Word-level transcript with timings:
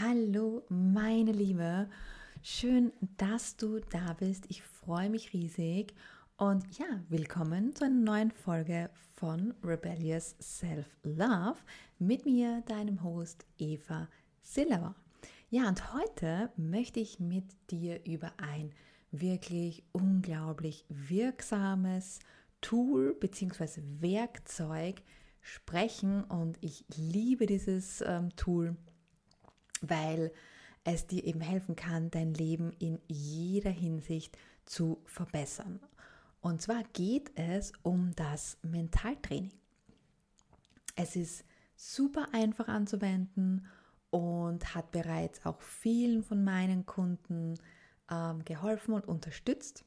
Hallo, 0.00 0.62
meine 0.68 1.32
Liebe. 1.32 1.88
Schön, 2.40 2.92
dass 3.16 3.56
du 3.56 3.80
da 3.80 4.12
bist. 4.12 4.44
Ich 4.48 4.62
freue 4.62 5.10
mich 5.10 5.32
riesig. 5.32 5.92
Und 6.36 6.78
ja, 6.78 6.86
willkommen 7.08 7.74
zu 7.74 7.86
einer 7.86 7.96
neuen 7.96 8.30
Folge 8.30 8.90
von 9.16 9.54
Rebellious 9.64 10.36
Self-Love 10.40 11.56
mit 11.98 12.26
mir, 12.26 12.62
deinem 12.68 13.02
Host 13.02 13.44
Eva 13.58 14.06
Silver. 14.40 14.94
Ja, 15.50 15.66
und 15.66 15.92
heute 15.92 16.52
möchte 16.56 17.00
ich 17.00 17.18
mit 17.18 17.46
dir 17.68 18.06
über 18.06 18.30
ein 18.36 18.70
wirklich 19.10 19.82
unglaublich 19.90 20.84
wirksames 20.88 22.20
Tool 22.60 23.14
bzw. 23.14 23.80
Werkzeug 23.98 25.02
sprechen. 25.40 26.22
Und 26.22 26.56
ich 26.60 26.84
liebe 26.96 27.46
dieses 27.46 28.00
ähm, 28.02 28.28
Tool 28.36 28.76
weil 29.82 30.32
es 30.84 31.06
dir 31.06 31.24
eben 31.24 31.40
helfen 31.40 31.76
kann, 31.76 32.10
dein 32.10 32.34
Leben 32.34 32.72
in 32.78 32.98
jeder 33.08 33.70
Hinsicht 33.70 34.36
zu 34.64 35.00
verbessern. 35.04 35.80
Und 36.40 36.62
zwar 36.62 36.84
geht 36.92 37.30
es 37.36 37.72
um 37.82 38.14
das 38.14 38.58
Mentaltraining. 38.62 39.52
Es 40.94 41.16
ist 41.16 41.44
super 41.76 42.28
einfach 42.32 42.68
anzuwenden 42.68 43.66
und 44.10 44.74
hat 44.74 44.90
bereits 44.90 45.44
auch 45.44 45.60
vielen 45.60 46.22
von 46.22 46.42
meinen 46.42 46.86
Kunden 46.86 47.54
ähm, 48.10 48.44
geholfen 48.44 48.94
und 48.94 49.06
unterstützt. 49.06 49.84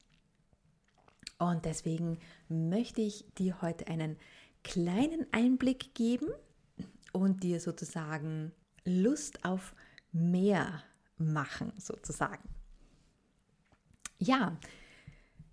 Und 1.38 1.64
deswegen 1.64 2.18
möchte 2.48 3.00
ich 3.00 3.26
dir 3.34 3.60
heute 3.62 3.88
einen 3.88 4.16
kleinen 4.62 5.26
Einblick 5.32 5.94
geben 5.94 6.28
und 7.12 7.42
dir 7.42 7.60
sozusagen 7.60 8.52
Lust 8.84 9.44
auf 9.44 9.74
mehr 10.12 10.82
machen, 11.16 11.72
sozusagen. 11.78 12.48
Ja, 14.18 14.56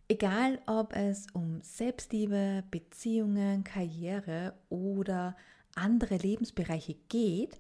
egal 0.08 0.62
ob 0.68 0.96
es 0.96 1.28
um 1.34 1.62
Selbstliebe, 1.62 2.64
Beziehungen, 2.70 3.64
Karriere 3.64 4.54
oder 4.70 5.36
andere 5.76 6.18
Lebensbereiche 6.18 6.96
geht, 7.08 7.58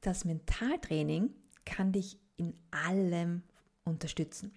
das 0.00 0.24
Mentaltraining 0.24 1.30
kann 1.64 1.92
dich 1.92 2.18
in 2.36 2.54
allem 2.70 3.42
unterstützen. 3.84 4.52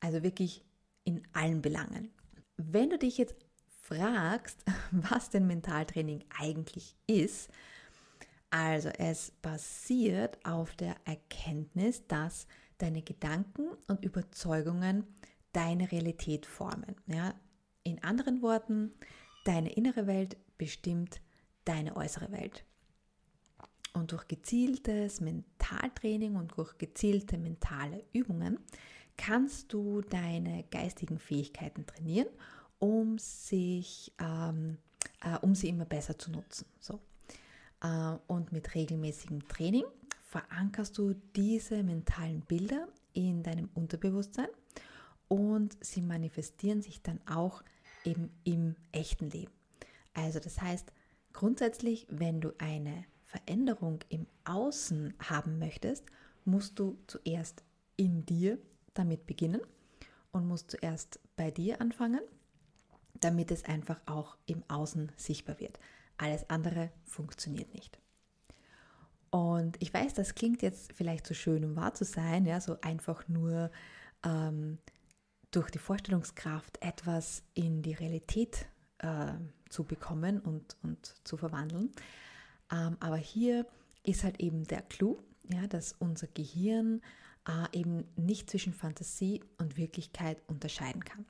Also 0.00 0.22
wirklich 0.22 0.64
in 1.04 1.22
allen 1.32 1.62
Belangen. 1.62 2.10
Wenn 2.56 2.90
du 2.90 2.98
dich 2.98 3.18
jetzt 3.18 3.36
fragst, 3.80 4.64
was 4.90 5.30
denn 5.30 5.46
Mentaltraining 5.46 6.24
eigentlich 6.38 6.96
ist, 7.06 7.50
also 8.52 8.90
es 8.90 9.30
basiert 9.40 10.38
auf 10.44 10.76
der 10.76 10.94
Erkenntnis, 11.06 12.06
dass 12.06 12.46
deine 12.76 13.00
Gedanken 13.00 13.70
und 13.88 14.04
Überzeugungen 14.04 15.06
deine 15.52 15.90
Realität 15.90 16.44
formen. 16.44 16.96
Ja? 17.06 17.34
In 17.82 18.04
anderen 18.04 18.42
Worten, 18.42 18.92
deine 19.46 19.72
innere 19.72 20.06
Welt 20.06 20.36
bestimmt 20.58 21.22
deine 21.64 21.96
äußere 21.96 22.30
Welt. 22.30 22.66
Und 23.94 24.12
durch 24.12 24.28
gezieltes 24.28 25.22
Mentaltraining 25.22 26.36
und 26.36 26.56
durch 26.58 26.76
gezielte 26.76 27.38
mentale 27.38 28.04
Übungen 28.12 28.58
kannst 29.16 29.72
du 29.72 30.02
deine 30.02 30.64
geistigen 30.64 31.18
Fähigkeiten 31.18 31.86
trainieren, 31.86 32.28
um, 32.78 33.16
sich, 33.16 34.12
ähm, 34.18 34.76
äh, 35.22 35.38
um 35.38 35.54
sie 35.54 35.70
immer 35.70 35.86
besser 35.86 36.18
zu 36.18 36.30
nutzen. 36.30 36.66
So. 36.78 37.00
Äh, 37.82 38.16
und 38.26 38.52
mit 38.52 38.74
regelmäßigem 38.74 39.46
Training 39.48 39.84
verankerst 40.28 40.96
du 40.96 41.14
diese 41.36 41.82
mentalen 41.82 42.40
Bilder 42.42 42.88
in 43.12 43.42
deinem 43.42 43.68
Unterbewusstsein 43.74 44.48
und 45.28 45.76
sie 45.84 46.00
manifestieren 46.00 46.80
sich 46.80 47.02
dann 47.02 47.20
auch 47.26 47.62
eben 48.04 48.30
im 48.44 48.76
echten 48.92 49.28
Leben. 49.30 49.52
Also 50.14 50.40
das 50.40 50.60
heißt, 50.60 50.92
grundsätzlich, 51.32 52.06
wenn 52.10 52.40
du 52.40 52.52
eine 52.58 53.04
Veränderung 53.24 54.00
im 54.08 54.26
Außen 54.44 55.14
haben 55.18 55.58
möchtest, 55.58 56.04
musst 56.44 56.78
du 56.78 56.98
zuerst 57.06 57.62
in 57.96 58.24
dir 58.26 58.58
damit 58.94 59.26
beginnen 59.26 59.60
und 60.32 60.46
musst 60.46 60.70
zuerst 60.70 61.18
bei 61.36 61.50
dir 61.50 61.80
anfangen, 61.80 62.20
damit 63.14 63.50
es 63.50 63.64
einfach 63.64 64.00
auch 64.06 64.36
im 64.46 64.62
Außen 64.68 65.12
sichtbar 65.16 65.60
wird. 65.60 65.78
Alles 66.16 66.48
andere 66.50 66.90
funktioniert 67.04 67.72
nicht. 67.74 67.98
Und 69.30 69.80
ich 69.80 69.92
weiß, 69.92 70.12
das 70.14 70.34
klingt 70.34 70.60
jetzt 70.60 70.92
vielleicht 70.92 71.26
so 71.26 71.32
schön, 71.32 71.64
um 71.64 71.74
wahr 71.74 71.94
zu 71.94 72.04
sein, 72.04 72.44
ja, 72.44 72.60
so 72.60 72.78
einfach 72.82 73.28
nur 73.28 73.70
ähm, 74.24 74.78
durch 75.50 75.70
die 75.70 75.78
Vorstellungskraft 75.78 76.82
etwas 76.82 77.42
in 77.54 77.82
die 77.82 77.94
Realität 77.94 78.66
äh, 78.98 79.32
zu 79.70 79.84
bekommen 79.84 80.38
und, 80.40 80.76
und 80.82 81.14
zu 81.24 81.36
verwandeln. 81.36 81.92
Ähm, 82.70 82.96
aber 83.00 83.16
hier 83.16 83.66
ist 84.02 84.22
halt 84.24 84.40
eben 84.40 84.64
der 84.64 84.82
Clou, 84.82 85.18
ja, 85.44 85.66
dass 85.66 85.94
unser 85.98 86.26
Gehirn 86.26 87.00
äh, 87.48 87.78
eben 87.78 88.04
nicht 88.16 88.50
zwischen 88.50 88.72
Fantasie 88.72 89.42
und 89.58 89.76
Wirklichkeit 89.76 90.42
unterscheiden 90.46 91.04
kann. 91.04 91.26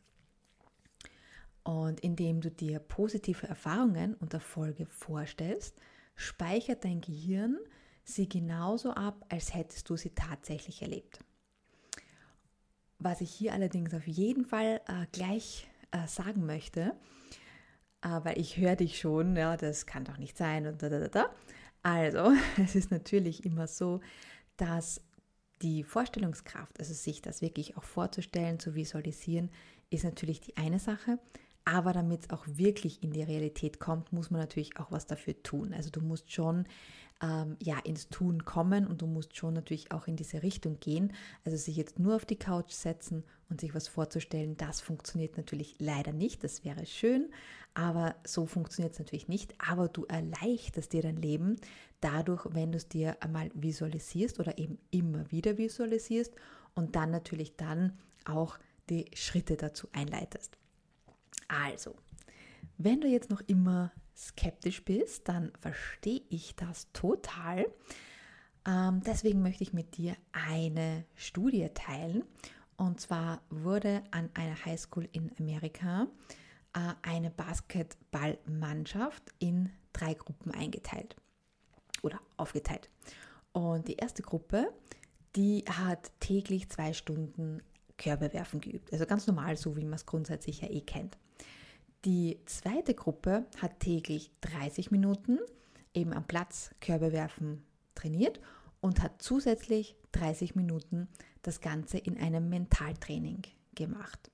Und 1.65 2.01
indem 2.01 2.41
du 2.41 2.51
dir 2.51 2.81
positive 2.81 3.47
Erfahrungen 3.47 4.15
und 4.15 4.35
Erfolge 4.35 4.87
vorstellst, 4.87 5.77
speichert 6.17 6.85
dein 6.85 7.01
Gehirn 7.01 7.59
sie 8.05 8.29
genauso 8.29 8.93
ab, 8.93 9.25
als 9.29 9.55
hättest 9.55 9.89
du 9.89 9.97
sie 9.97 10.11
tatsächlich 10.11 10.83
erlebt. 10.83 11.21
Was 12.99 13.21
ich 13.21 13.31
hier 13.31 13.53
allerdings 13.53 13.95
auf 13.95 14.07
jeden 14.07 14.45
Fall 14.45 14.81
äh, 14.87 15.07
gleich 15.13 15.69
äh, 15.93 16.07
sagen 16.07 16.47
möchte, 16.47 16.97
äh, 18.03 18.21
weil 18.23 18.39
ich 18.39 18.57
höre 18.57 18.77
dich 18.77 18.99
schon, 18.99 19.37
ja, 19.37 19.57
das 19.57 19.87
kann 19.87 20.05
doch 20.05 20.19
nicht 20.19 20.37
sein 20.37 20.67
und 20.67 20.83
da, 20.83 20.89
da, 20.89 20.99
da, 20.99 21.09
da. 21.09 21.31
Also, 21.83 22.33
es 22.63 22.75
ist 22.75 22.91
natürlich 22.91 23.45
immer 23.45 23.67
so, 23.67 24.01
dass 24.57 25.01
die 25.63 25.85
Vorstellungskraft, 25.85 26.79
also 26.81 26.93
sich 26.93 27.23
das 27.23 27.41
wirklich 27.41 27.77
auch 27.77 27.85
vorzustellen, 27.85 28.59
zu 28.59 28.75
visualisieren, 28.75 29.51
ist 29.91 30.05
natürlich 30.05 30.41
die 30.41 30.57
eine 30.57 30.79
Sache. 30.79 31.19
Aber 31.65 31.93
damit 31.93 32.25
es 32.25 32.31
auch 32.31 32.45
wirklich 32.47 33.03
in 33.03 33.13
die 33.13 33.23
Realität 33.23 33.79
kommt, 33.79 34.13
muss 34.13 34.31
man 34.31 34.41
natürlich 34.41 34.79
auch 34.79 34.91
was 34.91 35.07
dafür 35.07 35.41
tun. 35.43 35.73
Also 35.73 35.91
du 35.91 36.01
musst 36.01 36.33
schon 36.33 36.67
ähm, 37.23 37.57
ja 37.63 37.79
ins 37.85 38.09
Tun 38.09 38.45
kommen 38.45 38.87
und 38.87 39.01
du 39.01 39.07
musst 39.07 39.37
schon 39.37 39.55
natürlich 39.55 39.93
auch 39.93 40.09
in 40.09 40.17
diese 40.17 40.43
Richtung 40.43 40.81
gehen. 40.81 41.13
Also 41.45 41.57
sich 41.57 41.77
jetzt 41.77 41.99
nur 41.99 42.17
auf 42.17 42.25
die 42.25 42.39
Couch 42.39 42.73
setzen 42.73 43.23
und 43.49 43.61
sich 43.61 43.75
was 43.75 43.87
vorzustellen, 43.87 44.57
das 44.57 44.81
funktioniert 44.81 45.37
natürlich 45.37 45.77
leider 45.79 46.13
nicht. 46.13 46.43
Das 46.43 46.65
wäre 46.65 46.85
schön, 46.85 47.31
aber 47.75 48.17
so 48.27 48.47
funktioniert 48.47 48.95
es 48.95 48.99
natürlich 48.99 49.29
nicht. 49.29 49.55
Aber 49.59 49.89
du 49.89 50.05
erleichterst 50.05 50.93
dir 50.93 51.03
dein 51.03 51.17
Leben 51.17 51.57
dadurch, 52.01 52.47
wenn 52.51 52.73
du 52.73 52.79
es 52.79 52.89
dir 52.89 53.17
einmal 53.23 53.51
visualisierst 53.55 54.41
oder 54.41 54.59
eben 54.59 54.79
immer 54.91 55.31
wieder 55.31 55.59
visualisierst 55.59 56.35
und 56.75 56.97
dann 56.97 57.11
natürlich 57.11 57.57
dann 57.57 57.99
auch 58.25 58.59
die 58.91 59.07
Schritte 59.15 59.57
dazu 59.57 59.89
einleitest. 59.93 60.59
Also, 61.49 61.95
wenn 62.79 63.01
du 63.01 63.09
jetzt 63.09 63.31
noch 63.31 63.41
immer 63.47 63.93
skeptisch 64.17 64.85
bist, 64.85 65.29
dann 65.29 65.53
verstehe 65.59 66.23
ich 66.29 66.55
das 66.57 66.91
total. 66.93 67.67
Ähm, 68.67 69.03
deswegen 69.05 69.43
möchte 69.43 69.65
ich 69.65 69.73
mit 69.73 69.97
dir 69.97 70.17
eine 70.33 71.05
Studie 71.15 71.69
teilen. 71.75 72.25
Und 72.77 73.01
zwar 73.01 73.43
wurde 73.51 74.03
an 74.11 74.31
einer 74.35 74.65
Highschool 74.65 75.09
in 75.13 75.31
Amerika 75.39 76.07
äh, 76.75 76.95
eine 77.03 77.31
Basketballmannschaft 77.31 79.23
in 79.39 79.71
drei 79.93 80.15
Gruppen 80.15 80.53
eingeteilt 80.53 81.17
oder 82.03 82.21
aufgeteilt. 82.37 82.91
Und 83.53 83.89
die 83.89 83.97
erste 83.97 84.23
Gruppe, 84.23 84.73
die 85.37 85.65
hat 85.69 86.11
täglich 86.21 86.69
zwei 86.71 86.93
Stunden 86.93 87.63
Körbe 87.99 88.31
geübt. 88.31 88.93
Also 88.93 89.07
ganz 89.07 89.27
normal, 89.27 89.57
so 89.57 89.77
wie 89.77 89.85
man 89.85 89.95
es 89.95 90.07
grundsätzlich 90.07 90.63
ja 90.63 90.69
eh 90.69 90.81
kennt. 90.81 91.17
Die 92.05 92.41
zweite 92.47 92.95
Gruppe 92.95 93.47
hat 93.59 93.79
täglich 93.79 94.33
30 94.41 94.91
Minuten 94.91 95.39
eben 95.95 96.13
am 96.13 96.27
Platz 96.27 96.75
Körbe 96.81 97.13
werfen 97.13 97.65
trainiert 97.95 98.41
und 98.81 99.01
hat 99.01 99.23
zusätzlich 99.23 99.95
30 100.11 100.57
Minuten 100.57 101.09
das 101.43 101.61
Ganze 101.61 101.99
in 101.99 102.19
einem 102.19 102.49
Mentaltraining 102.49 103.43
gemacht, 103.77 104.33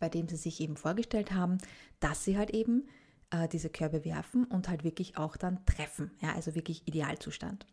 bei 0.00 0.08
dem 0.08 0.28
sie 0.28 0.36
sich 0.36 0.60
eben 0.60 0.76
vorgestellt 0.76 1.32
haben, 1.32 1.58
dass 2.00 2.24
sie 2.24 2.36
halt 2.36 2.50
eben 2.50 2.88
äh, 3.30 3.46
diese 3.46 3.70
Körbe 3.70 4.04
werfen 4.04 4.44
und 4.44 4.68
halt 4.68 4.82
wirklich 4.82 5.16
auch 5.16 5.36
dann 5.36 5.64
treffen, 5.64 6.10
ja, 6.20 6.34
also 6.34 6.56
wirklich 6.56 6.82
Idealzustand. 6.86 7.66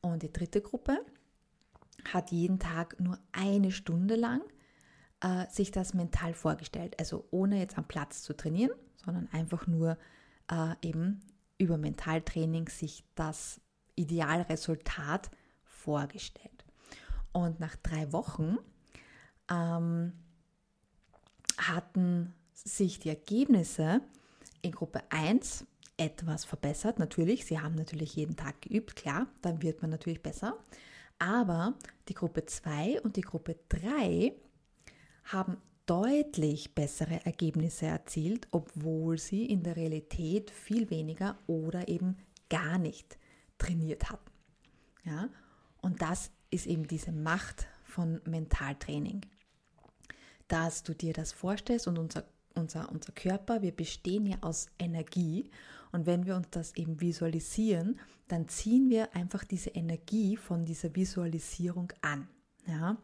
Und 0.00 0.22
die 0.22 0.32
dritte 0.32 0.62
Gruppe 0.62 0.98
hat 2.10 2.32
jeden 2.32 2.58
Tag 2.58 2.98
nur 3.00 3.18
eine 3.32 3.70
Stunde 3.70 4.16
lang 4.16 4.40
äh, 5.20 5.46
sich 5.50 5.70
das 5.70 5.94
mental 5.94 6.34
vorgestellt. 6.34 6.98
Also 6.98 7.26
ohne 7.30 7.58
jetzt 7.58 7.78
am 7.78 7.86
Platz 7.86 8.22
zu 8.22 8.36
trainieren, 8.36 8.72
sondern 9.04 9.28
einfach 9.32 9.66
nur 9.66 9.98
äh, 10.50 10.74
eben 10.82 11.20
über 11.58 11.78
Mentaltraining 11.78 12.68
sich 12.68 13.04
das 13.14 13.60
Idealresultat 13.96 15.30
vorgestellt. 15.62 16.64
Und 17.32 17.60
nach 17.60 17.76
drei 17.76 18.12
Wochen 18.12 18.58
ähm, 19.50 20.12
hatten 21.58 22.34
sich 22.52 22.98
die 22.98 23.08
Ergebnisse 23.10 24.00
in 24.62 24.72
Gruppe 24.72 25.02
1 25.10 25.66
etwas 25.96 26.44
verbessert. 26.44 26.98
Natürlich, 26.98 27.44
sie 27.44 27.60
haben 27.60 27.74
natürlich 27.74 28.16
jeden 28.16 28.36
Tag 28.36 28.62
geübt, 28.62 28.96
klar, 28.96 29.26
dann 29.42 29.62
wird 29.62 29.82
man 29.82 29.90
natürlich 29.90 30.22
besser. 30.22 30.56
Aber 31.18 31.74
die 32.08 32.14
Gruppe 32.14 32.44
2 32.44 33.00
und 33.02 33.16
die 33.16 33.20
Gruppe 33.20 33.56
3 33.68 34.34
haben 35.24 35.56
deutlich 35.86 36.74
bessere 36.74 37.24
Ergebnisse 37.24 37.86
erzielt, 37.86 38.48
obwohl 38.50 39.18
sie 39.18 39.44
in 39.46 39.62
der 39.62 39.76
Realität 39.76 40.50
viel 40.50 40.90
weniger 40.90 41.38
oder 41.46 41.88
eben 41.88 42.16
gar 42.48 42.78
nicht 42.78 43.18
trainiert 43.58 44.10
hatten. 44.10 44.30
Ja? 45.04 45.28
Und 45.82 46.00
das 46.00 46.30
ist 46.50 46.66
eben 46.66 46.86
diese 46.86 47.12
Macht 47.12 47.66
von 47.84 48.20
Mentaltraining. 48.24 49.22
Dass 50.48 50.82
du 50.82 50.94
dir 50.94 51.12
das 51.12 51.32
vorstellst 51.32 51.86
und 51.86 51.98
unser, 51.98 52.24
unser, 52.54 52.90
unser 52.90 53.12
Körper, 53.12 53.62
wir 53.62 53.72
bestehen 53.72 54.26
ja 54.26 54.36
aus 54.40 54.66
Energie 54.78 55.50
und 55.92 56.06
wenn 56.06 56.26
wir 56.26 56.36
uns 56.36 56.48
das 56.50 56.74
eben 56.76 57.00
visualisieren, 57.00 58.00
dann 58.28 58.48
ziehen 58.48 58.88
wir 58.90 59.14
einfach 59.14 59.44
diese 59.44 59.70
Energie 59.70 60.36
von 60.36 60.64
dieser 60.64 60.94
Visualisierung 60.94 61.92
an. 62.00 62.28
Ja? 62.66 62.96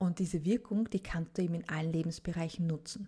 Und 0.00 0.18
diese 0.18 0.46
Wirkung, 0.46 0.88
die 0.88 1.02
kannst 1.02 1.36
du 1.36 1.42
eben 1.42 1.54
in 1.54 1.68
allen 1.68 1.92
Lebensbereichen 1.92 2.66
nutzen. 2.66 3.06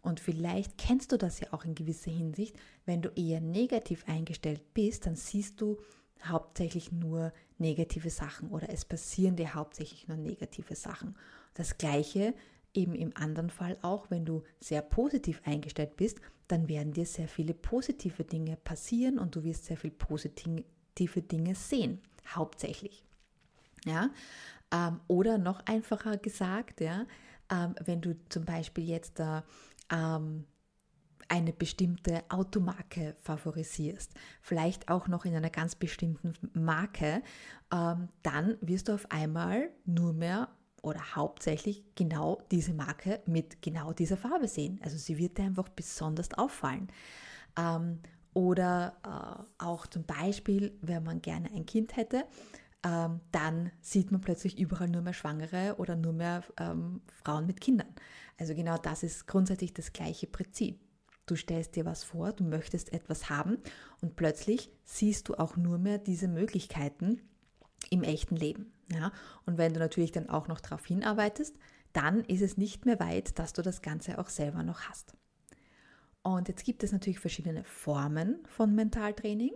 Und 0.00 0.20
vielleicht 0.20 0.78
kennst 0.78 1.12
du 1.12 1.18
das 1.18 1.38
ja 1.38 1.48
auch 1.52 1.66
in 1.66 1.74
gewisser 1.74 2.10
Hinsicht. 2.10 2.56
Wenn 2.86 3.02
du 3.02 3.10
eher 3.10 3.42
negativ 3.42 4.08
eingestellt 4.08 4.72
bist, 4.72 5.04
dann 5.04 5.16
siehst 5.16 5.60
du 5.60 5.76
hauptsächlich 6.24 6.92
nur 6.92 7.34
negative 7.58 8.08
Sachen 8.08 8.48
oder 8.48 8.70
es 8.70 8.86
passieren 8.86 9.36
dir 9.36 9.54
hauptsächlich 9.54 10.08
nur 10.08 10.16
negative 10.16 10.74
Sachen. 10.74 11.14
Das 11.52 11.76
gleiche 11.76 12.34
eben 12.72 12.94
im 12.94 13.14
anderen 13.18 13.50
Fall 13.50 13.76
auch, 13.82 14.10
wenn 14.10 14.24
du 14.24 14.42
sehr 14.60 14.80
positiv 14.80 15.42
eingestellt 15.44 15.96
bist, 15.96 16.22
dann 16.48 16.68
werden 16.68 16.94
dir 16.94 17.04
sehr 17.04 17.28
viele 17.28 17.52
positive 17.52 18.24
Dinge 18.24 18.56
passieren 18.56 19.18
und 19.18 19.36
du 19.36 19.44
wirst 19.44 19.66
sehr 19.66 19.76
viel 19.76 19.90
positive 19.90 20.62
Dinge 21.22 21.54
sehen, 21.54 22.00
hauptsächlich. 22.34 23.04
Ja, 23.84 24.10
ähm, 24.72 25.00
oder 25.08 25.38
noch 25.38 25.64
einfacher 25.66 26.16
gesagt, 26.16 26.80
ja, 26.80 27.06
ähm, 27.50 27.74
wenn 27.84 28.00
du 28.00 28.16
zum 28.28 28.44
Beispiel 28.44 28.88
jetzt 28.88 29.18
da 29.18 29.44
ähm, 29.92 30.44
eine 31.28 31.52
bestimmte 31.52 32.24
Automarke 32.28 33.14
favorisierst, 33.20 34.12
vielleicht 34.42 34.88
auch 34.88 35.06
noch 35.06 35.24
in 35.24 35.34
einer 35.34 35.50
ganz 35.50 35.76
bestimmten 35.76 36.34
Marke, 36.54 37.22
ähm, 37.72 38.08
dann 38.22 38.56
wirst 38.60 38.88
du 38.88 38.94
auf 38.94 39.10
einmal 39.10 39.70
nur 39.84 40.12
mehr 40.12 40.48
oder 40.82 41.14
hauptsächlich 41.14 41.84
genau 41.94 42.42
diese 42.50 42.74
Marke 42.74 43.20
mit 43.26 43.62
genau 43.62 43.92
dieser 43.92 44.16
Farbe 44.16 44.48
sehen. 44.48 44.80
Also 44.82 44.96
sie 44.96 45.18
wird 45.18 45.38
dir 45.38 45.44
einfach 45.44 45.68
besonders 45.68 46.32
auffallen. 46.34 46.88
Ähm, 47.56 48.00
oder 48.32 48.94
äh, 49.04 49.64
auch 49.64 49.86
zum 49.86 50.04
Beispiel, 50.04 50.76
wenn 50.80 51.02
man 51.02 51.20
gerne 51.20 51.50
ein 51.52 51.66
Kind 51.66 51.96
hätte, 51.96 52.24
ähm, 52.82 53.20
dann 53.32 53.70
sieht 53.80 54.10
man 54.10 54.20
plötzlich 54.20 54.58
überall 54.58 54.88
nur 54.88 55.02
mehr 55.02 55.12
Schwangere 55.12 55.76
oder 55.78 55.96
nur 55.96 56.12
mehr 56.12 56.42
ähm, 56.58 57.02
Frauen 57.22 57.46
mit 57.46 57.60
Kindern. 57.60 57.94
Also 58.38 58.54
genau 58.54 58.78
das 58.78 59.02
ist 59.02 59.26
grundsätzlich 59.26 59.74
das 59.74 59.92
gleiche 59.92 60.26
Prinzip. 60.26 60.80
Du 61.26 61.36
stellst 61.36 61.76
dir 61.76 61.84
was 61.84 62.02
vor, 62.04 62.32
du 62.32 62.42
möchtest 62.42 62.92
etwas 62.92 63.28
haben 63.28 63.58
und 64.00 64.16
plötzlich 64.16 64.72
siehst 64.84 65.28
du 65.28 65.34
auch 65.34 65.56
nur 65.56 65.78
mehr 65.78 65.98
diese 65.98 66.26
Möglichkeiten 66.26 67.20
im 67.90 68.02
echten 68.02 68.36
Leben. 68.36 68.72
Ja? 68.90 69.12
Und 69.46 69.58
wenn 69.58 69.74
du 69.74 69.78
natürlich 69.78 70.12
dann 70.12 70.28
auch 70.28 70.48
noch 70.48 70.60
darauf 70.60 70.84
hinarbeitest, 70.86 71.56
dann 71.92 72.24
ist 72.24 72.42
es 72.42 72.56
nicht 72.56 72.86
mehr 72.86 72.98
weit, 72.98 73.38
dass 73.38 73.52
du 73.52 73.62
das 73.62 73.82
Ganze 73.82 74.18
auch 74.18 74.28
selber 74.28 74.62
noch 74.62 74.82
hast. 74.82 75.14
Und 76.22 76.48
jetzt 76.48 76.64
gibt 76.64 76.82
es 76.82 76.92
natürlich 76.92 77.18
verschiedene 77.18 77.64
Formen 77.64 78.38
von 78.48 78.74
Mentaltraining, 78.74 79.52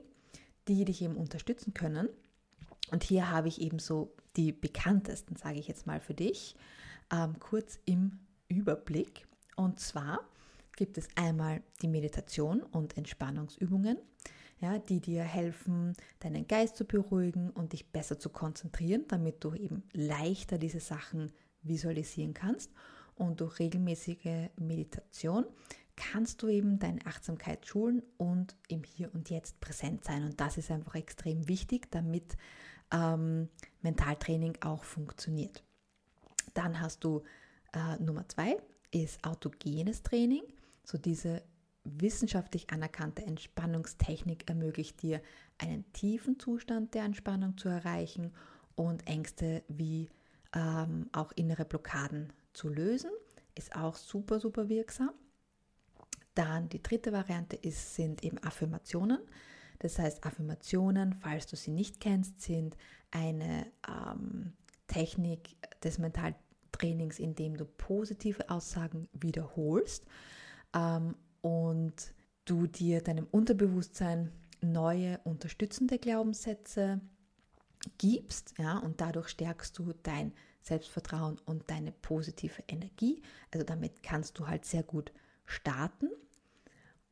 die 0.69 0.85
dich 0.85 1.03
eben 1.03 1.17
unterstützen 1.17 1.75
können. 1.75 2.09
Und 2.95 3.03
hier 3.03 3.29
habe 3.29 3.49
ich 3.49 3.61
eben 3.61 3.81
so 3.81 4.15
die 4.37 4.53
bekanntesten, 4.53 5.35
sage 5.35 5.59
ich 5.59 5.67
jetzt 5.67 5.85
mal 5.85 5.99
für 5.99 6.15
dich, 6.15 6.55
ähm, 7.13 7.41
kurz 7.41 7.81
im 7.87 8.21
Überblick. 8.47 9.27
Und 9.57 9.81
zwar 9.81 10.21
gibt 10.77 10.97
es 10.97 11.09
einmal 11.17 11.61
die 11.83 11.89
Meditation 11.89 12.63
und 12.63 12.97
Entspannungsübungen, 12.97 13.99
ja, 14.61 14.79
die 14.79 15.01
dir 15.01 15.25
helfen, 15.25 15.95
deinen 16.21 16.47
Geist 16.47 16.77
zu 16.77 16.85
beruhigen 16.85 17.51
und 17.51 17.73
dich 17.73 17.91
besser 17.91 18.21
zu 18.21 18.29
konzentrieren, 18.29 19.07
damit 19.09 19.43
du 19.43 19.55
eben 19.55 19.83
leichter 19.93 20.57
diese 20.57 20.79
Sachen 20.79 21.33
visualisieren 21.63 22.33
kannst. 22.33 22.71
Und 23.17 23.41
durch 23.41 23.59
regelmäßige 23.59 24.51
Meditation 24.57 25.47
kannst 25.97 26.43
du 26.43 26.49
eben 26.49 26.79
deine 26.79 27.05
Achtsamkeit 27.07 27.67
schulen 27.67 28.05
und 28.19 28.55
im 28.69 28.85
Hier 28.85 29.13
und 29.13 29.31
Jetzt 29.31 29.59
präsent 29.59 30.05
sein. 30.05 30.23
Und 30.23 30.41
das 30.41 30.59
ist 30.59 30.71
einfach 30.71 30.95
extrem 30.95 31.49
wichtig, 31.49 31.91
damit 31.91 32.37
ähm, 32.93 33.49
Mentaltraining 33.83 34.59
auch 34.61 34.85
funktioniert. 34.85 35.63
Dann 36.55 36.81
hast 36.81 37.05
du 37.05 37.23
äh, 37.73 38.03
Nummer 38.03 38.29
zwei, 38.29 38.57
ist 38.91 39.25
autogenes 39.25 40.03
Training. 40.03 40.43
So 40.85 40.99
diese 40.99 41.43
wissenschaftlich 41.85 42.71
anerkannte 42.71 43.23
Entspannungstechnik 43.23 44.49
ermöglicht 44.49 45.03
dir, 45.03 45.21
einen 45.59 45.91
tiefen 45.93 46.39
Zustand 46.39 46.95
der 46.95 47.05
Entspannung 47.05 47.57
zu 47.59 47.69
erreichen 47.69 48.33
und 48.75 49.07
Ängste 49.07 49.63
wie 49.69 50.09
ähm, 50.55 51.09
auch 51.13 51.33
innere 51.33 51.65
Blockaden 51.65 52.33
zu 52.53 52.69
lösen. 52.69 53.11
Ist 53.55 53.77
auch 53.77 53.97
super, 53.97 54.41
super 54.41 54.69
wirksam. 54.69 55.11
Dann 56.35 56.69
die 56.69 56.83
dritte 56.83 57.13
Variante 57.13 57.55
ist, 57.57 57.95
sind 57.95 58.25
eben 58.25 58.39
Affirmationen. 58.39 59.19
Das 59.85 59.99
heißt, 59.99 60.25
Affirmationen, 60.25 61.13
falls 61.13 61.47
du 61.47 61.57
sie 61.57 61.71
nicht 61.71 62.01
kennst, 62.01 62.41
sind 62.41 62.75
eine 63.11 63.67
ähm, 63.87 64.55
Technik 64.87 65.57
des 65.83 65.99
Mentaltrainings, 65.99 67.19
in 67.19 67.35
dem 67.35 67.55
du 67.59 67.67
positive 67.67 68.49
Aussagen 68.49 69.09
wiederholst 69.13 70.07
ähm, 70.75 71.15
und 71.43 72.15
du 72.47 72.67
dir 72.67 73.03
deinem 73.03 73.27
Unterbewusstsein 73.31 74.33
neue 74.63 75.21
unterstützende 75.25 75.99
Glaubenssätze 75.99 77.03
gibst, 77.99 78.55
ja, 78.57 78.79
und 78.79 79.03
dadurch 79.03 79.29
stärkst 79.29 79.79
du 79.79 79.93
dein 80.03 80.33
Selbstvertrauen 80.63 81.39
und 81.45 81.71
deine 81.71 81.93
positive 81.93 82.65
Energie. 82.69 83.21
Also 83.53 83.67
damit 83.67 84.03
kannst 84.03 84.39
du 84.39 84.47
halt 84.47 84.65
sehr 84.65 84.83
gut 84.83 85.13
starten 85.45 86.09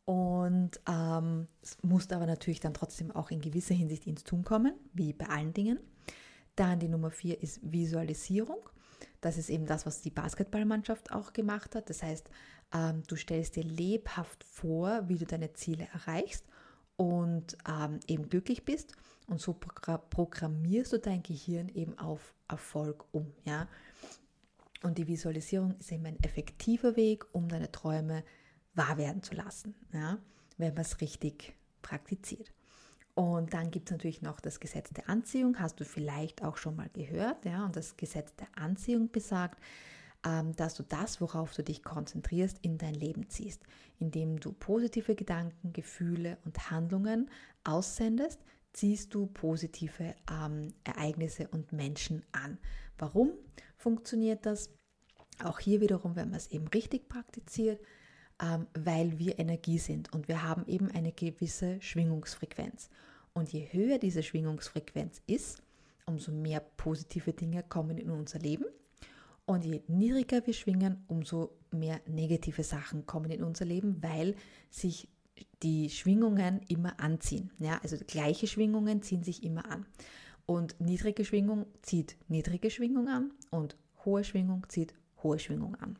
und 0.04 0.80
ähm, 0.88 1.46
es 1.62 1.78
musst 1.82 2.12
aber 2.12 2.26
natürlich 2.26 2.60
dann 2.60 2.74
trotzdem 2.74 3.12
auch 3.12 3.30
in 3.30 3.40
gewisser 3.40 3.74
Hinsicht 3.74 4.06
ins 4.06 4.24
Tun 4.24 4.44
kommen, 4.44 4.74
wie 4.92 5.12
bei 5.12 5.28
allen 5.28 5.52
Dingen. 5.52 5.78
Dann 6.56 6.80
die 6.80 6.88
Nummer 6.88 7.10
vier 7.10 7.40
ist 7.40 7.60
Visualisierung. 7.62 8.68
Das 9.20 9.38
ist 9.38 9.48
eben 9.48 9.66
das, 9.66 9.86
was 9.86 10.02
die 10.02 10.10
Basketballmannschaft 10.10 11.12
auch 11.12 11.32
gemacht 11.32 11.74
hat. 11.74 11.88
Das 11.88 12.02
heißt, 12.02 12.28
ähm, 12.74 13.02
du 13.06 13.16
stellst 13.16 13.56
dir 13.56 13.64
lebhaft 13.64 14.42
vor, 14.44 15.08
wie 15.08 15.18
du 15.18 15.24
deine 15.24 15.52
Ziele 15.52 15.86
erreichst 15.92 16.44
und 16.96 17.56
ähm, 17.68 18.00
eben 18.08 18.28
glücklich 18.28 18.64
bist. 18.64 18.94
Und 19.28 19.40
so 19.40 19.54
programmierst 19.54 20.92
du 20.92 20.98
dein 20.98 21.22
Gehirn 21.22 21.68
eben 21.68 21.96
auf 21.98 22.34
Erfolg 22.48 23.04
um. 23.12 23.32
Ja? 23.44 23.68
Und 24.82 24.98
die 24.98 25.06
Visualisierung 25.06 25.76
ist 25.78 25.92
eben 25.92 26.06
ein 26.06 26.22
effektiver 26.22 26.96
Weg, 26.96 27.24
um 27.32 27.48
deine 27.48 27.70
Träume 27.70 28.24
zu 28.24 28.41
wahr 28.74 28.96
werden 28.96 29.22
zu 29.22 29.34
lassen, 29.34 29.74
ja, 29.92 30.18
wenn 30.56 30.74
man 30.74 30.82
es 30.82 31.00
richtig 31.00 31.54
praktiziert. 31.82 32.52
Und 33.14 33.52
dann 33.52 33.70
gibt 33.70 33.88
es 33.88 33.92
natürlich 33.92 34.22
noch 34.22 34.40
das 34.40 34.58
Gesetz 34.58 34.90
der 34.90 35.08
Anziehung, 35.08 35.58
hast 35.58 35.80
du 35.80 35.84
vielleicht 35.84 36.42
auch 36.42 36.56
schon 36.56 36.76
mal 36.76 36.88
gehört. 36.94 37.44
Ja? 37.44 37.66
Und 37.66 37.76
das 37.76 37.96
Gesetz 37.96 38.34
der 38.36 38.48
Anziehung 38.56 39.10
besagt, 39.10 39.60
ähm, 40.24 40.56
dass 40.56 40.74
du 40.74 40.82
das, 40.82 41.20
worauf 41.20 41.52
du 41.54 41.62
dich 41.62 41.82
konzentrierst, 41.82 42.58
in 42.62 42.78
dein 42.78 42.94
Leben 42.94 43.28
ziehst, 43.28 43.62
indem 43.98 44.40
du 44.40 44.52
positive 44.52 45.14
Gedanken, 45.14 45.72
Gefühle 45.74 46.38
und 46.44 46.70
Handlungen 46.70 47.30
aussendest, 47.64 48.40
ziehst 48.72 49.12
du 49.12 49.26
positive 49.26 50.14
ähm, 50.30 50.72
Ereignisse 50.84 51.48
und 51.48 51.72
Menschen 51.72 52.24
an. 52.32 52.56
Warum 52.96 53.32
funktioniert 53.76 54.46
das? 54.46 54.70
Auch 55.42 55.58
hier 55.58 55.80
wiederum, 55.80 56.16
wenn 56.16 56.30
man 56.30 56.38
es 56.38 56.50
eben 56.50 56.68
richtig 56.68 57.08
praktiziert, 57.08 57.80
weil 58.74 59.18
wir 59.18 59.38
Energie 59.38 59.78
sind 59.78 60.12
und 60.12 60.28
wir 60.28 60.42
haben 60.42 60.66
eben 60.66 60.90
eine 60.90 61.12
gewisse 61.12 61.80
Schwingungsfrequenz. 61.80 62.90
Und 63.34 63.52
je 63.52 63.68
höher 63.72 63.98
diese 63.98 64.22
Schwingungsfrequenz 64.22 65.22
ist, 65.26 65.62
umso 66.06 66.32
mehr 66.32 66.60
positive 66.60 67.32
Dinge 67.32 67.62
kommen 67.62 67.98
in 67.98 68.10
unser 68.10 68.38
Leben. 68.38 68.64
Und 69.46 69.64
je 69.64 69.82
niedriger 69.88 70.46
wir 70.46 70.54
schwingen, 70.54 71.04
umso 71.08 71.52
mehr 71.70 72.00
negative 72.06 72.62
Sachen 72.62 73.06
kommen 73.06 73.30
in 73.30 73.42
unser 73.42 73.64
Leben, 73.64 74.02
weil 74.02 74.34
sich 74.70 75.08
die 75.62 75.90
Schwingungen 75.90 76.60
immer 76.68 76.98
anziehen. 77.00 77.50
Ja, 77.58 77.80
also 77.82 77.96
gleiche 78.06 78.46
Schwingungen 78.46 79.02
ziehen 79.02 79.22
sich 79.22 79.42
immer 79.42 79.70
an. 79.70 79.86
Und 80.46 80.80
niedrige 80.80 81.24
Schwingung 81.24 81.66
zieht 81.82 82.16
niedrige 82.28 82.70
Schwingung 82.70 83.08
an 83.08 83.32
und 83.50 83.76
hohe 84.04 84.24
Schwingung 84.24 84.66
zieht 84.68 84.94
hohe 85.22 85.38
Schwingung 85.38 85.76
an. 85.76 85.98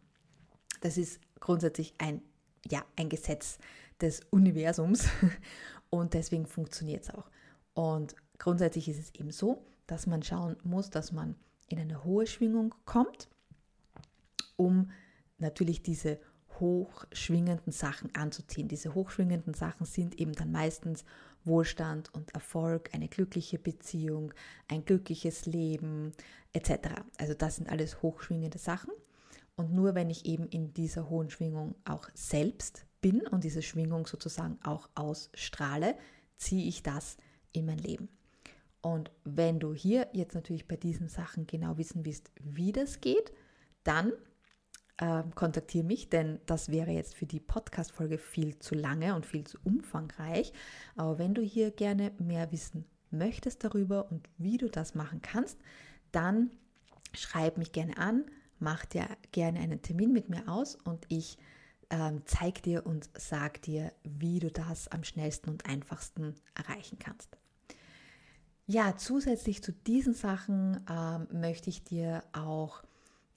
Das 0.80 0.98
ist 0.98 1.20
grundsätzlich 1.42 1.92
ein, 1.98 2.22
ja, 2.70 2.84
ein 2.96 3.08
Gesetz 3.08 3.58
des 4.00 4.20
Universums 4.30 5.08
und 5.90 6.14
deswegen 6.14 6.46
funktioniert 6.46 7.02
es 7.02 7.10
auch. 7.10 7.28
Und 7.74 8.14
grundsätzlich 8.38 8.88
ist 8.88 8.98
es 8.98 9.14
eben 9.14 9.32
so, 9.32 9.64
dass 9.86 10.06
man 10.06 10.22
schauen 10.22 10.56
muss, 10.62 10.90
dass 10.90 11.12
man 11.12 11.34
in 11.68 11.78
eine 11.78 12.04
hohe 12.04 12.26
Schwingung 12.26 12.74
kommt, 12.84 13.28
um 14.56 14.90
natürlich 15.38 15.82
diese 15.82 16.20
hochschwingenden 16.60 17.72
Sachen 17.72 18.14
anzuziehen. 18.14 18.68
Diese 18.68 18.94
hochschwingenden 18.94 19.54
Sachen 19.54 19.84
sind 19.84 20.20
eben 20.20 20.32
dann 20.32 20.52
meistens 20.52 21.04
Wohlstand 21.44 22.14
und 22.14 22.32
Erfolg, 22.34 22.90
eine 22.94 23.08
glückliche 23.08 23.58
Beziehung, 23.58 24.32
ein 24.68 24.84
glückliches 24.84 25.46
Leben 25.46 26.12
etc. 26.52 27.02
Also 27.18 27.34
das 27.34 27.56
sind 27.56 27.68
alles 27.68 28.00
hochschwingende 28.00 28.58
Sachen. 28.58 28.92
Und 29.56 29.72
nur 29.72 29.94
wenn 29.94 30.10
ich 30.10 30.26
eben 30.26 30.48
in 30.48 30.72
dieser 30.72 31.08
hohen 31.08 31.30
Schwingung 31.30 31.74
auch 31.84 32.08
selbst 32.14 32.86
bin 33.00 33.26
und 33.26 33.44
diese 33.44 33.62
Schwingung 33.62 34.06
sozusagen 34.06 34.58
auch 34.62 34.88
ausstrahle, 34.94 35.96
ziehe 36.36 36.66
ich 36.66 36.82
das 36.82 37.16
in 37.52 37.66
mein 37.66 37.78
Leben. 37.78 38.08
Und 38.80 39.10
wenn 39.24 39.60
du 39.60 39.74
hier 39.74 40.08
jetzt 40.12 40.34
natürlich 40.34 40.66
bei 40.66 40.76
diesen 40.76 41.08
Sachen 41.08 41.46
genau 41.46 41.78
wissen 41.78 42.04
willst, 42.04 42.30
wie 42.40 42.72
das 42.72 43.00
geht, 43.00 43.32
dann 43.84 44.12
äh, 44.98 45.22
kontaktiere 45.34 45.84
mich, 45.84 46.10
denn 46.10 46.40
das 46.46 46.70
wäre 46.70 46.90
jetzt 46.90 47.14
für 47.14 47.26
die 47.26 47.40
Podcast-Folge 47.40 48.18
viel 48.18 48.58
zu 48.58 48.74
lange 48.74 49.14
und 49.14 49.26
viel 49.26 49.44
zu 49.44 49.58
umfangreich. 49.64 50.52
Aber 50.96 51.18
wenn 51.18 51.34
du 51.34 51.42
hier 51.42 51.70
gerne 51.70 52.12
mehr 52.18 52.50
wissen 52.50 52.84
möchtest 53.10 53.62
darüber 53.62 54.10
und 54.10 54.28
wie 54.38 54.58
du 54.58 54.68
das 54.68 54.94
machen 54.94 55.22
kannst, 55.22 55.58
dann 56.10 56.50
schreib 57.12 57.58
mich 57.58 57.72
gerne 57.72 57.98
an, 57.98 58.24
mach 58.62 58.84
dir 58.86 59.06
gerne 59.32 59.60
einen 59.60 59.82
Termin 59.82 60.12
mit 60.12 60.30
mir 60.30 60.48
aus 60.48 60.76
und 60.84 61.04
ich 61.08 61.36
ähm, 61.90 62.22
zeig 62.24 62.62
dir 62.62 62.86
und 62.86 63.10
sag 63.14 63.60
dir, 63.62 63.92
wie 64.02 64.38
du 64.38 64.50
das 64.50 64.88
am 64.88 65.04
schnellsten 65.04 65.50
und 65.50 65.66
einfachsten 65.66 66.34
erreichen 66.54 66.98
kannst. 66.98 67.36
Ja, 68.66 68.96
zusätzlich 68.96 69.62
zu 69.62 69.72
diesen 69.72 70.14
Sachen 70.14 70.80
ähm, 70.88 71.26
möchte 71.32 71.68
ich 71.68 71.82
dir 71.84 72.22
auch 72.32 72.82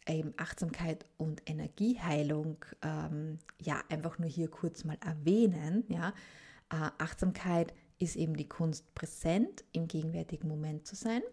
eben 0.07 0.33
Achtsamkeit 0.37 1.05
und 1.17 1.41
Energieheilung 1.49 2.63
ähm, 2.83 3.39
ja 3.59 3.81
einfach 3.89 4.19
nur 4.19 4.29
hier 4.29 4.49
kurz 4.49 4.83
mal 4.83 4.97
erwähnen. 5.03 5.83
Ja, 5.89 6.09
äh, 6.69 6.91
Achtsamkeit 6.99 7.73
ist 7.97 8.15
eben 8.15 8.37
die 8.37 8.47
Kunst, 8.47 8.93
präsent 8.93 9.63
im 9.71 9.87
gegenwärtigen 9.87 10.47
Moment 10.47 10.85
zu 10.85 10.95
sein 10.95 11.23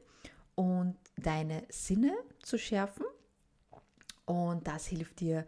und 0.54 0.96
deine 1.16 1.62
Sinne 1.68 2.12
zu 2.42 2.58
schärfen. 2.58 3.04
Und 4.32 4.66
das 4.66 4.86
hilft 4.86 5.20
dir, 5.20 5.44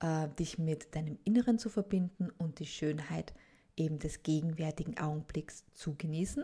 äh, 0.00 0.26
dich 0.40 0.58
mit 0.58 0.96
deinem 0.96 1.20
Inneren 1.22 1.56
zu 1.56 1.68
verbinden 1.68 2.32
und 2.36 2.58
die 2.58 2.66
Schönheit 2.66 3.32
eben 3.76 4.00
des 4.00 4.24
gegenwärtigen 4.24 4.98
Augenblicks 4.98 5.64
zu 5.72 5.94
genießen. 5.94 6.42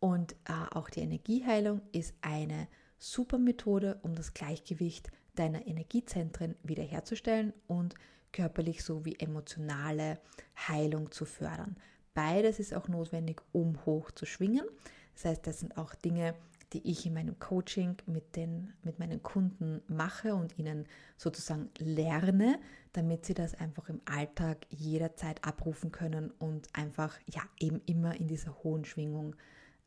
Und 0.00 0.32
äh, 0.46 0.74
auch 0.74 0.88
die 0.88 1.00
Energieheilung 1.00 1.82
ist 1.92 2.14
eine 2.22 2.66
super 2.96 3.36
Methode, 3.36 3.98
um 4.00 4.14
das 4.14 4.32
Gleichgewicht 4.32 5.10
deiner 5.34 5.66
Energiezentren 5.66 6.54
wiederherzustellen 6.62 7.52
und 7.66 7.94
körperlich 8.32 8.82
sowie 8.82 9.16
emotionale 9.18 10.20
Heilung 10.66 11.10
zu 11.10 11.26
fördern. 11.26 11.76
Beides 12.14 12.58
ist 12.58 12.72
auch 12.72 12.88
notwendig, 12.88 13.42
um 13.52 13.84
hoch 13.84 14.12
zu 14.12 14.24
schwingen. 14.24 14.64
Das 15.12 15.26
heißt, 15.26 15.46
das 15.46 15.60
sind 15.60 15.76
auch 15.76 15.94
Dinge, 15.94 16.34
die 16.72 16.90
ich 16.90 17.06
in 17.06 17.14
meinem 17.14 17.38
Coaching 17.38 17.96
mit, 18.06 18.36
den, 18.36 18.72
mit 18.82 18.98
meinen 18.98 19.22
Kunden 19.22 19.80
mache 19.88 20.34
und 20.34 20.58
ihnen 20.58 20.86
sozusagen 21.16 21.70
lerne, 21.78 22.58
damit 22.92 23.24
sie 23.24 23.34
das 23.34 23.54
einfach 23.54 23.88
im 23.88 24.00
Alltag 24.04 24.66
jederzeit 24.68 25.44
abrufen 25.44 25.92
können 25.92 26.30
und 26.38 26.68
einfach 26.74 27.18
ja 27.26 27.42
eben 27.58 27.80
immer 27.86 28.14
in 28.16 28.28
dieser 28.28 28.62
hohen 28.62 28.84
Schwingung 28.84 29.34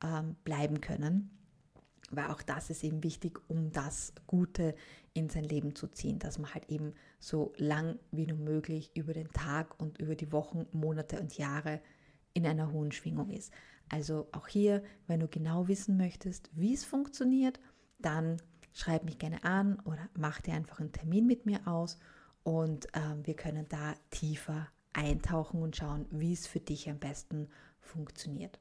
ähm, 0.04 0.36
bleiben 0.44 0.82
können 0.82 1.30
weil 2.12 2.28
auch 2.28 2.42
das 2.42 2.70
ist 2.70 2.84
eben 2.84 3.04
wichtig, 3.04 3.40
um 3.48 3.72
das 3.72 4.14
Gute 4.28 4.76
in 5.14 5.30
sein 5.30 5.46
Leben 5.46 5.76
zu 5.76 5.88
ziehen, 5.88 6.20
dass 6.20 6.38
man 6.38 6.54
halt 6.54 6.70
eben 6.70 6.94
so 7.20 7.54
lang 7.58 7.98
wie 8.12 8.28
nur 8.28 8.38
möglich 8.38 8.92
über 8.96 9.14
den 9.14 9.32
Tag 9.32 9.80
und 9.80 9.98
über 10.00 10.16
die 10.16 10.32
Wochen, 10.32 10.68
Monate 10.72 11.20
und 11.20 11.38
Jahre 11.38 11.82
in 12.34 12.46
einer 12.46 12.72
hohen 12.72 12.92
Schwingung 12.92 13.30
ist. 13.30 13.52
Also 13.92 14.30
auch 14.32 14.48
hier, 14.48 14.82
wenn 15.08 15.20
du 15.20 15.28
genau 15.28 15.68
wissen 15.68 15.98
möchtest, 15.98 16.50
wie 16.54 16.74
es 16.74 16.86
funktioniert, 16.86 17.60
dann 18.00 18.42
schreib 18.72 19.04
mich 19.04 19.20
gerne 19.20 19.44
an 19.44 19.80
oder 19.82 20.10
mach 20.18 20.40
dir 20.40 20.54
einfach 20.54 20.80
einen 20.80 20.94
Termin 20.94 21.28
mit 21.28 21.46
mir 21.46 21.68
aus 21.68 22.00
und 22.44 22.88
ähm, 22.94 23.28
wir 23.28 23.36
können 23.36 23.68
da 23.68 23.94
tiefer 24.10 24.70
eintauchen 24.94 25.62
und 25.62 25.76
schauen, 25.76 26.06
wie 26.10 26.32
es 26.32 26.48
für 26.48 26.62
dich 26.62 26.90
am 26.90 27.00
besten 27.00 27.50
funktioniert. 27.82 28.60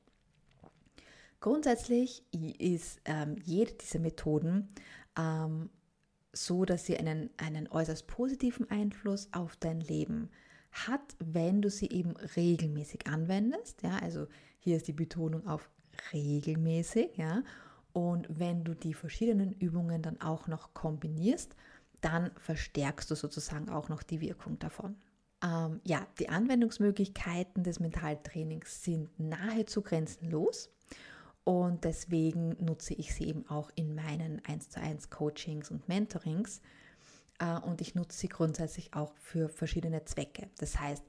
Grundsätzlich 1.38 2.24
ist 2.32 3.00
ähm, 3.04 3.36
jede 3.44 3.72
dieser 3.74 4.00
Methoden 4.00 4.68
ähm, 5.16 5.70
so, 6.32 6.64
dass 6.64 6.86
sie 6.86 6.98
einen, 6.98 7.30
einen 7.36 7.68
äußerst 7.68 8.08
positiven 8.08 8.68
Einfluss 8.68 9.28
auf 9.32 9.54
dein 9.56 9.80
Leben 9.80 10.28
hat, 10.72 11.16
wenn 11.18 11.62
du 11.62 11.70
sie 11.70 11.88
eben 11.88 12.16
regelmäßig 12.16 13.06
anwendest. 13.06 13.82
Ja, 13.82 13.98
also 13.98 14.26
hier 14.60 14.76
ist 14.76 14.88
die 14.88 14.92
Betonung 14.92 15.46
auf 15.46 15.68
regelmäßig. 16.12 17.16
Ja, 17.16 17.42
und 17.92 18.26
wenn 18.30 18.64
du 18.64 18.74
die 18.74 18.94
verschiedenen 18.94 19.52
Übungen 19.52 20.02
dann 20.02 20.20
auch 20.20 20.46
noch 20.46 20.74
kombinierst, 20.74 21.54
dann 22.00 22.30
verstärkst 22.36 23.10
du 23.10 23.14
sozusagen 23.14 23.68
auch 23.68 23.88
noch 23.88 24.02
die 24.02 24.20
Wirkung 24.20 24.58
davon. 24.58 24.96
Ähm, 25.42 25.80
ja, 25.84 26.06
die 26.18 26.28
Anwendungsmöglichkeiten 26.28 27.62
des 27.62 27.80
Mentaltrainings 27.80 28.84
sind 28.84 29.08
nahezu 29.18 29.82
grenzenlos. 29.82 30.70
Und 31.44 31.84
deswegen 31.84 32.56
nutze 32.64 32.94
ich 32.94 33.14
sie 33.14 33.26
eben 33.26 33.48
auch 33.48 33.70
in 33.74 33.94
meinen 33.94 34.44
1 34.44 34.70
zu 34.70 34.80
1 34.80 35.10
Coachings 35.10 35.70
und 35.70 35.88
Mentorings. 35.88 36.60
Äh, 37.38 37.58
und 37.60 37.80
ich 37.80 37.94
nutze 37.94 38.18
sie 38.18 38.28
grundsätzlich 38.28 38.94
auch 38.94 39.14
für 39.14 39.48
verschiedene 39.48 40.04
Zwecke. 40.04 40.50
Das 40.58 40.78
heißt, 40.78 41.04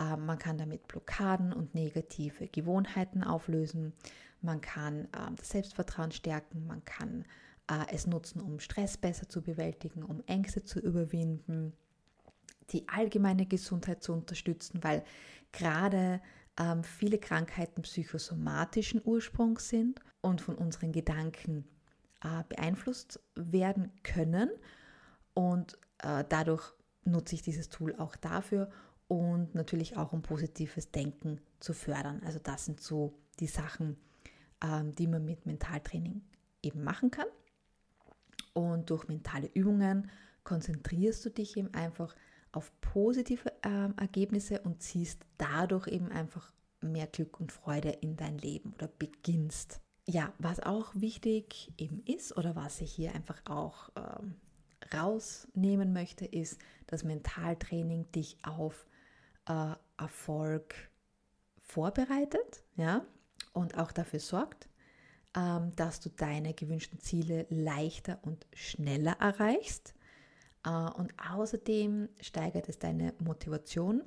äh, 0.00 0.16
man 0.16 0.38
kann 0.38 0.58
damit 0.58 0.88
Blockaden 0.88 1.52
und 1.52 1.74
negative 1.74 2.48
Gewohnheiten 2.48 3.22
auflösen. 3.22 3.92
Man 4.40 4.60
kann 4.60 5.08
ähm, 5.16 5.36
das 5.36 5.50
Selbstvertrauen 5.50 6.10
stärken. 6.10 6.66
Man 6.66 6.84
kann 6.84 7.24
äh, 7.70 7.84
es 7.92 8.06
nutzen, 8.06 8.40
um 8.40 8.58
Stress 8.58 8.96
besser 8.96 9.28
zu 9.28 9.42
bewältigen, 9.42 10.02
um 10.02 10.22
Ängste 10.26 10.64
zu 10.64 10.80
überwinden, 10.80 11.74
die 12.70 12.88
allgemeine 12.88 13.46
Gesundheit 13.46 14.02
zu 14.02 14.12
unterstützen, 14.12 14.82
weil 14.82 15.04
gerade 15.52 16.20
ähm, 16.58 16.82
viele 16.82 17.18
Krankheiten 17.18 17.82
psychosomatischen 17.82 19.00
Ursprungs 19.04 19.68
sind 19.68 20.00
und 20.20 20.40
von 20.40 20.56
unseren 20.56 20.92
Gedanken 20.92 21.64
äh, 22.22 22.44
beeinflusst 22.48 23.20
werden 23.34 23.92
können. 24.02 24.50
Und 25.34 25.78
äh, 25.98 26.24
dadurch 26.28 26.72
nutze 27.04 27.34
ich 27.34 27.42
dieses 27.42 27.68
Tool 27.68 27.94
auch 27.96 28.16
dafür 28.16 28.70
und 29.10 29.56
natürlich 29.56 29.96
auch 29.96 30.12
um 30.12 30.22
positives 30.22 30.92
Denken 30.92 31.40
zu 31.58 31.72
fördern. 31.72 32.22
Also 32.24 32.38
das 32.38 32.66
sind 32.66 32.80
so 32.80 33.12
die 33.40 33.48
Sachen, 33.48 33.96
ähm, 34.62 34.94
die 34.94 35.08
man 35.08 35.24
mit 35.24 35.46
Mentaltraining 35.46 36.22
eben 36.62 36.84
machen 36.84 37.10
kann. 37.10 37.26
Und 38.52 38.88
durch 38.88 39.08
mentale 39.08 39.50
Übungen 39.52 40.08
konzentrierst 40.44 41.24
du 41.24 41.30
dich 41.30 41.56
eben 41.56 41.74
einfach 41.74 42.14
auf 42.52 42.70
positive 42.80 43.52
äh, 43.62 43.88
Ergebnisse 43.96 44.60
und 44.60 44.80
ziehst 44.80 45.26
dadurch 45.38 45.88
eben 45.88 46.12
einfach 46.12 46.52
mehr 46.80 47.08
Glück 47.08 47.40
und 47.40 47.50
Freude 47.50 47.88
in 47.88 48.16
dein 48.16 48.38
Leben 48.38 48.72
oder 48.74 48.86
beginnst. 48.86 49.80
Ja, 50.06 50.32
was 50.38 50.60
auch 50.60 50.94
wichtig 50.94 51.72
eben 51.78 52.04
ist 52.04 52.36
oder 52.36 52.54
was 52.54 52.80
ich 52.80 52.92
hier 52.92 53.12
einfach 53.16 53.42
auch 53.44 53.90
ähm, 53.96 54.36
rausnehmen 54.94 55.92
möchte, 55.92 56.26
ist, 56.26 56.60
dass 56.86 57.02
Mentaltraining 57.02 58.10
dich 58.12 58.38
auf 58.44 58.86
äh, 59.46 59.74
Erfolg 59.98 60.74
vorbereitet, 61.56 62.64
ja, 62.76 63.04
und 63.52 63.78
auch 63.78 63.92
dafür 63.92 64.20
sorgt, 64.20 64.68
ähm, 65.36 65.74
dass 65.76 66.00
du 66.00 66.10
deine 66.10 66.54
gewünschten 66.54 67.00
Ziele 67.00 67.46
leichter 67.50 68.18
und 68.22 68.46
schneller 68.52 69.16
erreichst 69.20 69.94
äh, 70.64 70.70
und 70.70 71.14
außerdem 71.30 72.08
steigert 72.20 72.68
es 72.68 72.78
deine 72.78 73.14
Motivation, 73.18 74.02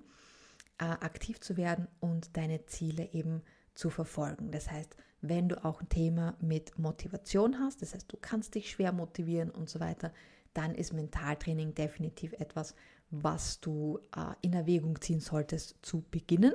äh, 0.80 0.86
aktiv 0.86 1.40
zu 1.40 1.58
werden 1.58 1.88
und 2.00 2.36
deine 2.36 2.66
Ziele 2.66 3.14
eben 3.14 3.42
zu 3.74 3.90
verfolgen. 3.90 4.52
Das 4.52 4.70
heißt, 4.70 4.96
wenn 5.22 5.48
du 5.48 5.64
auch 5.64 5.82
ein 5.82 5.90
Thema 5.90 6.36
mit 6.42 6.78
Motivation 6.78 7.60
hast, 7.60 7.82
das 7.82 7.94
heißt, 7.94 8.12
du 8.12 8.18
kannst 8.18 8.56
dich 8.56 8.70
schwer 8.70 8.92
motivieren 8.92 9.50
und 9.50 9.70
so 9.70 9.80
weiter, 9.80 10.14
dann 10.54 10.76
ist 10.76 10.94
Mentaltraining 10.94 11.74
definitiv 11.74 12.34
etwas, 12.34 12.76
was 13.14 13.60
du 13.60 14.00
äh, 14.16 14.34
in 14.42 14.54
Erwägung 14.54 15.00
ziehen 15.00 15.20
solltest 15.20 15.78
zu 15.84 16.04
beginnen. 16.10 16.54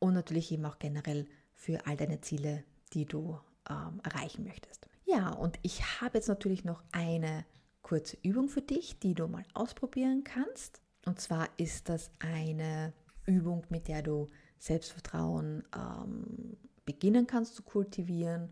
Und 0.00 0.14
natürlich 0.14 0.50
eben 0.50 0.66
auch 0.66 0.78
generell 0.78 1.26
für 1.54 1.86
all 1.86 1.96
deine 1.96 2.20
Ziele, 2.20 2.64
die 2.92 3.06
du 3.06 3.38
ähm, 3.70 4.00
erreichen 4.02 4.44
möchtest. 4.44 4.88
Ja, 5.06 5.30
und 5.30 5.58
ich 5.62 6.00
habe 6.00 6.18
jetzt 6.18 6.28
natürlich 6.28 6.64
noch 6.64 6.82
eine 6.92 7.44
kurze 7.82 8.16
Übung 8.22 8.48
für 8.48 8.62
dich, 8.62 8.98
die 8.98 9.14
du 9.14 9.28
mal 9.28 9.44
ausprobieren 9.54 10.24
kannst. 10.24 10.80
Und 11.06 11.20
zwar 11.20 11.48
ist 11.58 11.88
das 11.88 12.10
eine 12.18 12.92
Übung, 13.24 13.64
mit 13.68 13.88
der 13.88 14.02
du 14.02 14.30
Selbstvertrauen 14.58 15.62
ähm, 15.76 16.56
beginnen 16.84 17.26
kannst 17.26 17.54
zu 17.54 17.62
kultivieren 17.62 18.50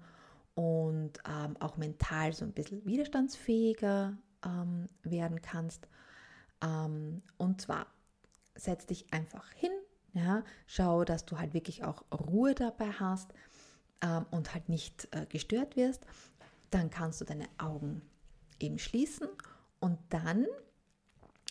und 0.54 1.18
ähm, 1.26 1.56
auch 1.58 1.76
mental 1.76 2.32
so 2.32 2.44
ein 2.44 2.52
bisschen 2.52 2.84
widerstandsfähiger 2.84 4.16
ähm, 4.44 4.88
werden 5.02 5.40
kannst. 5.42 5.88
Ähm, 6.62 7.22
und 7.36 7.60
zwar 7.60 7.86
setz 8.54 8.86
dich 8.86 9.12
einfach 9.12 9.50
hin, 9.52 9.72
ja, 10.14 10.44
schau, 10.66 11.04
dass 11.04 11.24
du 11.24 11.38
halt 11.38 11.54
wirklich 11.54 11.84
auch 11.84 12.04
Ruhe 12.12 12.54
dabei 12.54 12.90
hast 12.92 13.32
ähm, 14.02 14.26
und 14.30 14.54
halt 14.54 14.68
nicht 14.68 15.08
äh, 15.12 15.26
gestört 15.26 15.76
wirst. 15.76 16.06
Dann 16.70 16.90
kannst 16.90 17.20
du 17.20 17.24
deine 17.24 17.48
Augen 17.58 18.02
eben 18.60 18.78
schließen 18.78 19.28
und 19.80 19.98
dann 20.10 20.46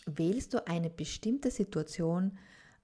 wählst 0.06 0.54
du 0.54 0.66
eine 0.66 0.90
bestimmte 0.90 1.50
Situation, 1.50 2.38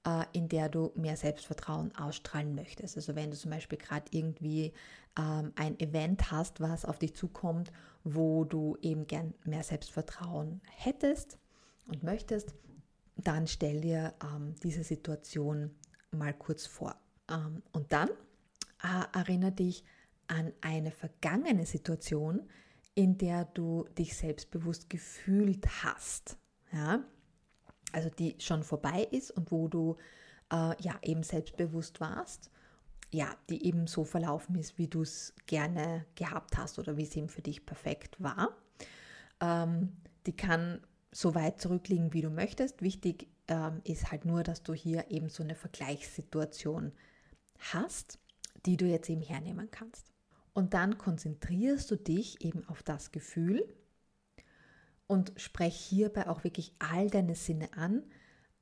äh, 0.05 0.25
in 0.33 0.49
der 0.49 0.69
du 0.69 0.93
mehr 0.95 1.17
Selbstvertrauen 1.17 1.95
ausstrahlen 1.97 2.55
möchtest. 2.55 2.97
Also 2.97 3.15
wenn 3.15 3.31
du 3.31 3.37
zum 3.37 3.51
Beispiel 3.51 3.79
gerade 3.79 4.07
irgendwie 4.11 4.73
ähm, 5.19 5.53
ein 5.57 5.79
Event 5.81 6.31
hast, 6.31 6.61
was 6.61 6.85
auf 6.85 6.99
dich 6.99 7.15
zukommt, 7.15 7.73
wo 8.05 8.45
du 8.45 8.77
eben 8.83 9.07
gern 9.07 9.35
mehr 9.45 9.63
Selbstvertrauen 9.63 10.61
hättest 10.77 11.39
und 11.89 12.03
möchtest, 12.03 12.55
dann 13.17 13.47
stell 13.47 13.81
dir 13.81 14.15
ähm, 14.23 14.55
diese 14.63 14.85
Situation 14.85 15.71
mal 16.13 16.33
kurz 16.33 16.67
vor. 16.67 16.97
Ähm, 17.31 17.63
und 17.73 17.93
dann 17.93 18.09
äh, 18.83 19.19
erinnere 19.19 19.53
dich 19.53 19.85
an 20.29 20.53
eine 20.61 20.91
vergangene 20.91 21.67
Situation, 21.67 22.49
in 22.95 23.19
der 23.19 23.45
du 23.47 23.87
dich 23.97 24.17
selbstbewusst 24.17 24.91
gefühlt 24.91 25.67
hast. 25.83 26.37
Ja? 26.73 27.03
Also 27.93 28.11
die 28.11 28.37
schon 28.39 28.63
vorbei 28.63 29.09
ist 29.11 29.31
und 29.31 29.51
wo 29.51 29.69
du 29.69 29.97
äh, 30.53 30.81
ja 30.83 30.99
eben 31.03 31.23
selbstbewusst 31.23 32.01
warst. 32.01 32.51
Ja, 33.11 33.35
die 33.49 33.65
eben 33.65 33.87
so 33.87 34.05
verlaufen 34.05 34.55
ist, 34.57 34.77
wie 34.77 34.87
du 34.87 35.01
es 35.01 35.35
gerne 35.47 36.05
gehabt 36.15 36.59
hast 36.59 36.79
oder 36.79 36.99
wie 36.99 37.05
es 37.05 37.17
eben 37.17 37.31
für 37.31 37.41
dich 37.41 37.65
perfekt 37.65 38.23
war. 38.23 38.51
Ähm, 39.41 39.97
die 40.27 40.37
kann 40.37 40.83
so 41.11 41.35
weit 41.35 41.61
zurückliegen, 41.61 42.13
wie 42.13 42.23
du 42.23 42.31
möchtest. 42.31 42.83
Wichtig 42.83 43.29
ähm, 43.49 43.81
ist 43.85 44.11
halt 44.11 44.25
nur, 44.25 44.43
dass 44.43 44.63
du 44.63 44.75
hier 44.75 45.11
eben 45.11 45.29
so 45.29 45.43
eine 45.43 45.55
Vergleichssituation 45.55 46.93
hast, 47.59 48.19
die 48.67 48.77
du 48.77 48.87
jetzt 48.87 49.09
eben 49.09 49.23
hernehmen 49.23 49.71
kannst. 49.71 50.13
Und 50.53 50.75
dann 50.75 50.99
konzentrierst 50.99 51.91
du 51.91 51.97
dich 51.97 52.45
eben 52.45 52.67
auf 52.69 52.83
das 52.83 53.13
Gefühl 53.13 53.67
und 55.07 55.33
sprech 55.37 55.77
hierbei 55.77 56.29
auch 56.29 56.45
wirklich 56.45 56.75
all 56.79 57.09
deine 57.09 57.35
Sinne 57.35 57.73
an, 57.75 58.05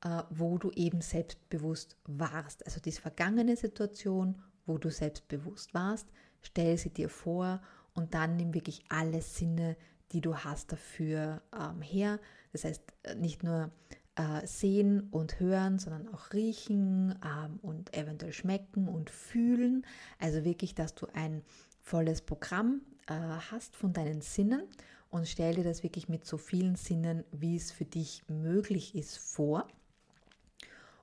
äh, 0.03 0.23
wo 0.29 0.57
du 0.57 0.71
eben 0.71 1.01
selbstbewusst 1.01 1.97
warst. 2.05 2.65
Also 2.65 2.79
diese 2.79 3.01
vergangene 3.01 3.57
Situation, 3.57 4.41
wo 4.65 4.77
du 4.77 4.89
selbstbewusst 4.89 5.73
warst, 5.73 6.07
stell 6.41 6.77
sie 6.77 6.91
dir 6.91 7.09
vor 7.09 7.61
und 7.93 8.13
dann 8.13 8.37
nimm 8.37 8.53
wirklich 8.53 8.83
alle 8.89 9.21
Sinne, 9.21 9.75
die 10.11 10.21
du 10.21 10.35
hast, 10.37 10.71
dafür 10.71 11.41
ähm, 11.53 11.81
her. 11.81 12.19
Das 12.53 12.63
heißt, 12.63 12.81
äh, 13.03 13.15
nicht 13.15 13.43
nur 13.43 13.71
äh, 14.15 14.45
sehen 14.45 15.09
und 15.11 15.39
hören, 15.39 15.79
sondern 15.79 16.13
auch 16.13 16.33
riechen 16.33 17.19
ähm, 17.23 17.59
und 17.61 17.95
eventuell 17.95 18.33
schmecken 18.33 18.87
und 18.87 19.09
fühlen. 19.09 19.85
Also 20.19 20.43
wirklich, 20.43 20.75
dass 20.75 20.95
du 20.95 21.07
ein 21.13 21.43
volles 21.81 22.21
Programm 22.21 22.81
äh, 23.07 23.13
hast 23.13 23.75
von 23.75 23.93
deinen 23.93 24.21
Sinnen 24.21 24.63
und 25.09 25.27
stell 25.27 25.55
dir 25.55 25.63
das 25.63 25.83
wirklich 25.83 26.09
mit 26.09 26.25
so 26.25 26.37
vielen 26.37 26.75
Sinnen, 26.75 27.23
wie 27.31 27.55
es 27.55 27.71
für 27.71 27.85
dich 27.85 28.23
möglich 28.27 28.95
ist, 28.95 29.17
vor. 29.17 29.67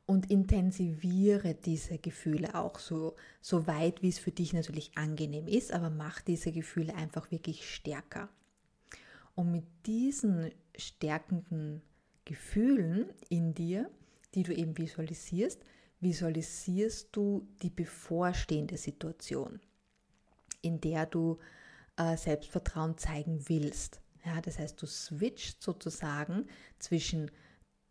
Und 0.06 0.30
intensiviere 0.30 1.54
diese 1.54 1.96
Gefühle 1.96 2.54
auch 2.54 2.78
so, 2.78 3.16
so 3.40 3.66
weit, 3.66 4.02
wie 4.02 4.10
es 4.10 4.18
für 4.18 4.32
dich 4.32 4.52
natürlich 4.52 4.98
angenehm 4.98 5.48
ist, 5.48 5.72
aber 5.72 5.88
mach 5.88 6.20
diese 6.20 6.52
Gefühle 6.52 6.94
einfach 6.94 7.30
wirklich 7.30 7.72
stärker. 7.72 8.28
Und 9.34 9.50
mit 9.50 9.64
diesen 9.86 10.50
stärkenden 10.76 11.82
Gefühlen 12.24 13.12
in 13.28 13.54
dir, 13.54 13.90
die 14.34 14.42
du 14.42 14.54
eben 14.54 14.76
visualisierst, 14.76 15.60
visualisierst 16.00 17.08
du 17.12 17.46
die 17.62 17.70
bevorstehende 17.70 18.76
Situation, 18.76 19.60
in 20.62 20.80
der 20.80 21.06
du 21.06 21.38
äh, 21.96 22.16
Selbstvertrauen 22.16 22.98
zeigen 22.98 23.48
willst. 23.48 24.00
Ja, 24.24 24.40
das 24.40 24.58
heißt, 24.58 24.80
du 24.80 24.86
switcht 24.86 25.62
sozusagen 25.62 26.46
zwischen 26.78 27.30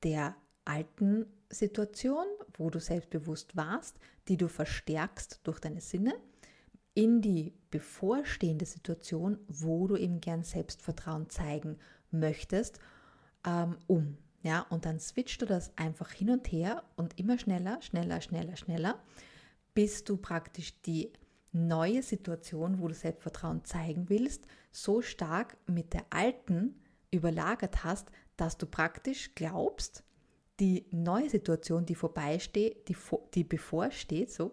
der 0.03 0.35
alten 0.65 1.25
Situation, 1.49 2.25
wo 2.57 2.69
du 2.69 2.79
selbstbewusst 2.79 3.55
warst, 3.55 3.99
die 4.27 4.37
du 4.37 4.47
verstärkst 4.47 5.41
durch 5.43 5.59
deine 5.59 5.81
Sinne, 5.81 6.13
in 6.93 7.21
die 7.21 7.53
bevorstehende 7.71 8.65
Situation, 8.65 9.39
wo 9.47 9.87
du 9.87 9.95
eben 9.95 10.21
gern 10.21 10.43
Selbstvertrauen 10.43 11.29
zeigen 11.29 11.77
möchtest, 12.11 12.79
ähm, 13.45 13.77
um. 13.87 14.17
Ja, 14.43 14.61
und 14.69 14.85
dann 14.85 14.99
switchst 14.99 15.41
du 15.41 15.45
das 15.45 15.75
einfach 15.77 16.11
hin 16.11 16.29
und 16.29 16.51
her 16.51 16.83
und 16.95 17.17
immer 17.17 17.39
schneller, 17.39 17.81
schneller, 17.81 18.19
schneller, 18.21 18.57
schneller, 18.57 18.99
bis 19.73 20.03
du 20.03 20.17
praktisch 20.17 20.81
die 20.81 21.13
neue 21.53 22.03
Situation, 22.03 22.79
wo 22.79 22.87
du 22.87 22.93
Selbstvertrauen 22.93 23.63
zeigen 23.63 24.09
willst, 24.09 24.45
so 24.71 25.01
stark 25.01 25.57
mit 25.67 25.93
der 25.93 26.05
alten 26.09 26.75
überlagert 27.11 27.83
hast, 27.83 28.09
dass 28.35 28.57
du 28.57 28.65
praktisch 28.65 29.33
glaubst, 29.35 30.03
die 30.59 30.85
neue 30.91 31.29
Situation, 31.29 31.85
die 31.85 31.95
vorbeisteht, 31.95 32.87
die, 32.89 32.97
die 33.33 33.43
bevorsteht, 33.43 34.31
so, 34.31 34.51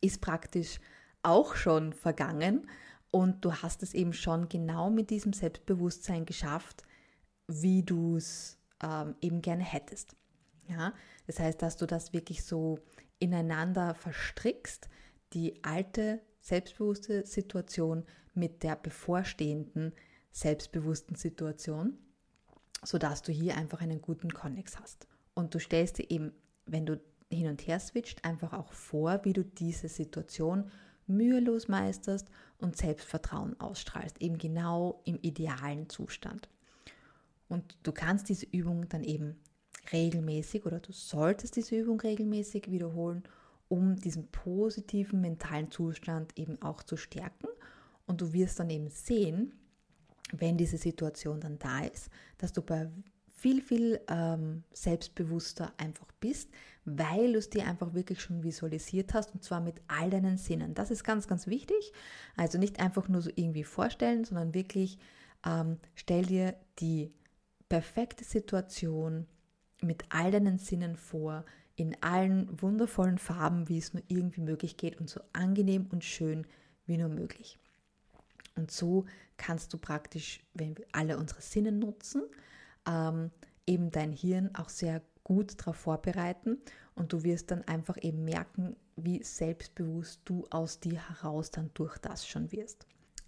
ist 0.00 0.20
praktisch 0.20 0.78
auch 1.24 1.56
schon 1.56 1.92
vergangen 1.92 2.68
und 3.10 3.44
du 3.44 3.52
hast 3.52 3.82
es 3.82 3.94
eben 3.94 4.12
schon 4.12 4.48
genau 4.48 4.90
mit 4.90 5.10
diesem 5.10 5.32
Selbstbewusstsein 5.32 6.26
geschafft, 6.26 6.82
wie 7.46 7.82
du 7.82 8.16
es 8.16 8.58
ähm, 8.82 9.14
eben 9.20 9.40
gerne 9.42 9.64
hättest. 9.64 10.16
Ja? 10.68 10.94
Das 11.26 11.38
heißt, 11.38 11.60
dass 11.62 11.76
du 11.76 11.86
das 11.86 12.12
wirklich 12.12 12.44
so 12.44 12.78
ineinander 13.18 13.94
verstrickst, 13.94 14.88
die 15.32 15.62
alte 15.64 16.20
selbstbewusste 16.40 17.24
Situation 17.24 18.04
mit 18.34 18.62
der 18.62 18.76
bevorstehenden 18.76 19.92
selbstbewussten 20.32 21.16
Situation, 21.16 21.96
sodass 22.82 23.22
du 23.22 23.32
hier 23.32 23.56
einfach 23.56 23.80
einen 23.80 24.02
guten 24.02 24.32
Konnex 24.32 24.78
hast. 24.78 25.06
Und 25.34 25.54
du 25.54 25.60
stellst 25.60 25.98
dir 25.98 26.10
eben, 26.10 26.32
wenn 26.66 26.86
du 26.86 27.00
hin 27.30 27.46
und 27.46 27.66
her 27.66 27.80
switcht, 27.80 28.24
einfach 28.24 28.52
auch 28.52 28.72
vor, 28.72 29.24
wie 29.24 29.32
du 29.32 29.44
diese 29.44 29.88
Situation 29.88 30.70
mühelos 31.06 31.68
meisterst 31.68 32.28
und 32.58 32.76
Selbstvertrauen 32.76 33.58
ausstrahlst, 33.60 34.20
eben 34.20 34.38
genau 34.38 35.00
im 35.04 35.18
idealen 35.22 35.88
Zustand. 35.88 36.48
Und 37.48 37.76
du 37.82 37.92
kannst 37.92 38.28
diese 38.28 38.46
Übung 38.46 38.88
dann 38.88 39.04
eben 39.04 39.36
regelmäßig 39.92 40.64
oder 40.64 40.80
du 40.80 40.92
solltest 40.92 41.56
diese 41.56 41.76
Übung 41.76 42.00
regelmäßig 42.00 42.70
wiederholen 42.70 43.24
um 43.68 43.96
diesen 43.96 44.28
positiven 44.28 45.20
mentalen 45.20 45.70
Zustand 45.70 46.38
eben 46.38 46.60
auch 46.62 46.82
zu 46.82 46.96
stärken. 46.96 47.48
Und 48.06 48.20
du 48.20 48.32
wirst 48.32 48.60
dann 48.60 48.70
eben 48.70 48.88
sehen, 48.88 49.52
wenn 50.32 50.56
diese 50.56 50.78
Situation 50.78 51.40
dann 51.40 51.58
da 51.58 51.80
ist, 51.80 52.10
dass 52.38 52.52
du 52.52 52.62
bei 52.62 52.90
viel, 53.36 53.60
viel 53.62 54.00
ähm, 54.08 54.64
selbstbewusster 54.72 55.72
einfach 55.76 56.10
bist, 56.20 56.50
weil 56.84 57.32
du 57.32 57.38
es 57.38 57.50
dir 57.50 57.66
einfach 57.66 57.94
wirklich 57.94 58.20
schon 58.20 58.42
visualisiert 58.42 59.14
hast 59.14 59.34
und 59.34 59.42
zwar 59.42 59.60
mit 59.60 59.80
all 59.88 60.10
deinen 60.10 60.36
Sinnen. 60.36 60.74
Das 60.74 60.90
ist 60.90 61.04
ganz, 61.04 61.26
ganz 61.26 61.46
wichtig. 61.46 61.92
Also 62.36 62.58
nicht 62.58 62.80
einfach 62.80 63.08
nur 63.08 63.22
so 63.22 63.30
irgendwie 63.34 63.64
vorstellen, 63.64 64.24
sondern 64.24 64.54
wirklich 64.54 64.98
ähm, 65.46 65.78
stell 65.94 66.26
dir 66.26 66.54
die 66.78 67.12
perfekte 67.68 68.24
Situation 68.24 69.26
mit 69.80 70.04
all 70.10 70.30
deinen 70.30 70.58
Sinnen 70.58 70.96
vor, 70.96 71.44
in 71.76 71.96
allen 72.02 72.60
wundervollen 72.62 73.18
Farben, 73.18 73.68
wie 73.68 73.78
es 73.78 73.94
nur 73.94 74.02
irgendwie 74.08 74.42
möglich 74.42 74.76
geht 74.76 75.00
und 75.00 75.10
so 75.10 75.20
angenehm 75.32 75.86
und 75.90 76.04
schön 76.04 76.46
wie 76.86 76.98
nur 76.98 77.08
möglich. 77.08 77.58
Und 78.56 78.70
so 78.70 79.06
kannst 79.36 79.72
du 79.72 79.78
praktisch, 79.78 80.40
wenn 80.54 80.76
wir 80.76 80.86
alle 80.92 81.18
unsere 81.18 81.40
Sinne 81.40 81.72
nutzen, 81.72 82.22
ähm, 82.88 83.30
eben 83.66 83.90
dein 83.90 84.12
Hirn 84.12 84.54
auch 84.54 84.68
sehr 84.68 85.02
gut 85.24 85.60
darauf 85.60 85.76
vorbereiten 85.76 86.58
und 86.94 87.12
du 87.12 87.24
wirst 87.24 87.50
dann 87.50 87.62
einfach 87.64 87.96
eben 88.00 88.24
merken, 88.24 88.76
wie 88.96 89.22
selbstbewusst 89.22 90.20
du 90.24 90.46
aus 90.50 90.78
dir 90.78 91.08
heraus 91.08 91.50
dann 91.50 91.70
durch 91.74 91.98
das 91.98 92.26
schon 92.26 92.52
wirst. 92.52 92.86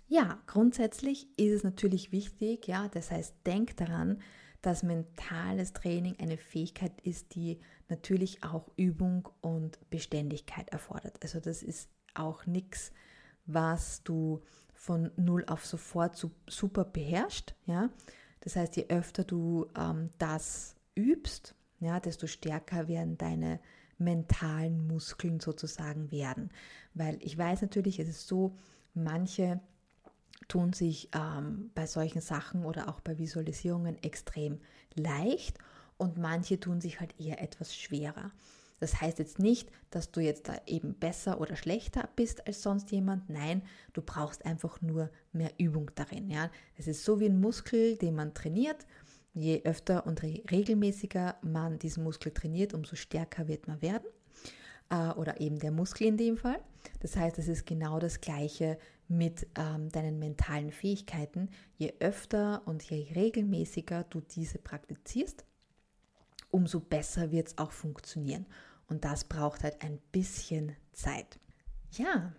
Ja, 0.08 0.40
grundsätzlich 0.46 1.26
ist 1.36 1.52
es 1.52 1.64
natürlich 1.64 2.12
wichtig, 2.12 2.68
ja, 2.68 2.88
das 2.88 3.10
heißt, 3.10 3.34
denk 3.44 3.76
daran, 3.76 4.20
dass 4.62 4.82
mentales 4.82 5.72
Training 5.72 6.16
eine 6.20 6.36
Fähigkeit 6.36 7.00
ist, 7.02 7.34
die 7.34 7.60
natürlich 7.88 8.44
auch 8.44 8.68
Übung 8.76 9.28
und 9.40 9.78
Beständigkeit 9.90 10.68
erfordert. 10.70 11.18
Also 11.22 11.40
das 11.40 11.62
ist 11.62 11.88
auch 12.14 12.46
nichts, 12.46 12.92
was 13.46 14.02
du 14.02 14.42
von 14.72 15.10
null 15.16 15.44
auf 15.46 15.64
sofort 15.66 16.24
super 16.48 16.84
beherrschst. 16.84 17.54
Ja? 17.66 17.90
Das 18.40 18.56
heißt, 18.56 18.76
je 18.76 18.86
öfter 18.88 19.24
du 19.24 19.66
ähm, 19.76 20.10
das 20.18 20.76
übst, 20.96 21.54
ja, 21.80 22.00
desto 22.00 22.26
stärker 22.26 22.88
werden 22.88 23.18
deine 23.18 23.60
mentalen 23.98 24.86
Muskeln 24.86 25.40
sozusagen 25.40 26.10
werden. 26.10 26.50
Weil 26.94 27.18
ich 27.20 27.36
weiß 27.36 27.62
natürlich, 27.62 27.98
es 27.98 28.08
ist 28.08 28.28
so, 28.28 28.56
manche 28.94 29.60
tun 30.48 30.72
sich 30.72 31.08
ähm, 31.14 31.70
bei 31.74 31.86
solchen 31.86 32.20
Sachen 32.20 32.64
oder 32.64 32.88
auch 32.88 33.00
bei 33.00 33.18
Visualisierungen 33.18 34.02
extrem 34.02 34.60
leicht 34.94 35.58
und 35.96 36.18
manche 36.18 36.60
tun 36.60 36.80
sich 36.80 37.00
halt 37.00 37.18
eher 37.18 37.40
etwas 37.40 37.74
schwerer. 37.74 38.32
Das 38.78 39.00
heißt 39.00 39.18
jetzt 39.18 39.38
nicht, 39.38 39.70
dass 39.90 40.10
du 40.10 40.20
jetzt 40.20 40.48
da 40.48 40.60
eben 40.66 40.94
besser 40.94 41.40
oder 41.40 41.56
schlechter 41.56 42.08
bist 42.14 42.46
als 42.46 42.62
sonst 42.62 42.90
jemand. 42.90 43.30
Nein, 43.30 43.62
du 43.94 44.02
brauchst 44.02 44.44
einfach 44.44 44.82
nur 44.82 45.10
mehr 45.32 45.50
Übung 45.58 45.90
darin. 45.94 46.30
Ja? 46.30 46.50
Es 46.76 46.86
ist 46.86 47.04
so 47.04 47.18
wie 47.18 47.26
ein 47.26 47.40
Muskel, 47.40 47.96
den 47.96 48.14
man 48.14 48.34
trainiert. 48.34 48.86
Je 49.36 49.62
öfter 49.64 50.06
und 50.06 50.22
regelmäßiger 50.22 51.36
man 51.42 51.78
diesen 51.78 52.04
Muskel 52.04 52.32
trainiert, 52.32 52.72
umso 52.72 52.96
stärker 52.96 53.48
wird 53.48 53.68
man 53.68 53.82
werden. 53.82 54.06
Äh, 54.88 55.10
oder 55.10 55.42
eben 55.42 55.58
der 55.58 55.72
Muskel 55.72 56.06
in 56.06 56.16
dem 56.16 56.38
Fall. 56.38 56.58
Das 57.00 57.16
heißt, 57.16 57.38
es 57.38 57.46
ist 57.46 57.66
genau 57.66 57.98
das 57.98 58.22
Gleiche 58.22 58.78
mit 59.08 59.46
ähm, 59.54 59.90
deinen 59.90 60.18
mentalen 60.18 60.72
Fähigkeiten. 60.72 61.50
Je 61.76 61.92
öfter 62.00 62.62
und 62.64 62.82
je 62.84 63.12
regelmäßiger 63.14 64.04
du 64.04 64.22
diese 64.22 64.58
praktizierst, 64.58 65.44
umso 66.50 66.80
besser 66.80 67.30
wird 67.30 67.48
es 67.48 67.58
auch 67.58 67.72
funktionieren. 67.72 68.46
Und 68.88 69.04
das 69.04 69.24
braucht 69.24 69.64
halt 69.64 69.82
ein 69.82 69.98
bisschen 70.12 70.72
Zeit. 70.92 71.38
Ja, 71.92 72.32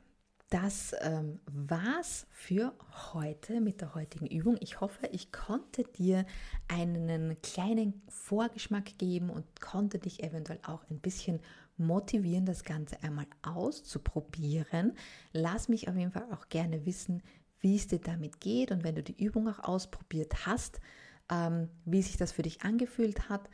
das 0.49 0.95
ähm, 1.01 1.39
war's 1.45 2.25
für 2.31 2.73
heute 3.12 3.60
mit 3.60 3.81
der 3.81 3.95
heutigen 3.95 4.27
Übung. 4.27 4.57
Ich 4.62 4.79
hoffe, 4.79 5.07
ich 5.12 5.33
konnte 5.33 5.83
dir 5.83 6.25
einen 6.69 7.41
kleinen 7.41 8.01
Vorgeschmack 8.07 8.97
geben 8.97 9.29
und 9.29 9.60
konnte 9.60 9.99
dich 9.99 10.23
eventuell 10.23 10.60
auch 10.65 10.89
ein 10.89 10.99
bisschen 10.99 11.41
motivieren, 11.75 12.45
das 12.45 12.63
Ganze 12.63 13.03
einmal 13.03 13.27
auszuprobieren. 13.41 14.93
Lass 15.33 15.67
mich 15.67 15.89
auf 15.89 15.97
jeden 15.97 16.12
Fall 16.12 16.27
auch 16.31 16.47
gerne 16.47 16.86
wissen, 16.86 17.21
wie 17.60 17.75
es 17.75 17.88
dir 17.88 17.99
damit 17.99 18.39
geht 18.39 18.71
und 18.71 18.86
wenn 18.86 18.95
du 18.95 19.03
die 19.03 19.21
Übung 19.21 19.49
auch 19.49 19.60
ausprobiert 19.60 20.45
hast, 20.45 20.79
ähm, 21.29 21.69
wie 21.83 22.01
sich 22.01 22.15
das 22.15 22.31
für 22.31 22.43
dich 22.43 22.62
angefühlt 22.62 23.27
hat. 23.27 23.49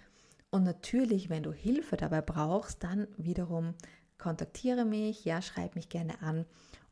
Und 0.52 0.64
natürlich, 0.64 1.30
wenn 1.30 1.42
du 1.42 1.54
Hilfe 1.54 1.98
dabei 1.98 2.22
brauchst, 2.22 2.84
dann 2.84 3.08
wiederum 3.18 3.74
kontaktiere 4.20 4.86
mich, 4.86 5.26
ja, 5.26 5.42
schreib 5.42 5.76
mich 5.76 5.90
gerne 5.90 6.22
an 6.22 6.46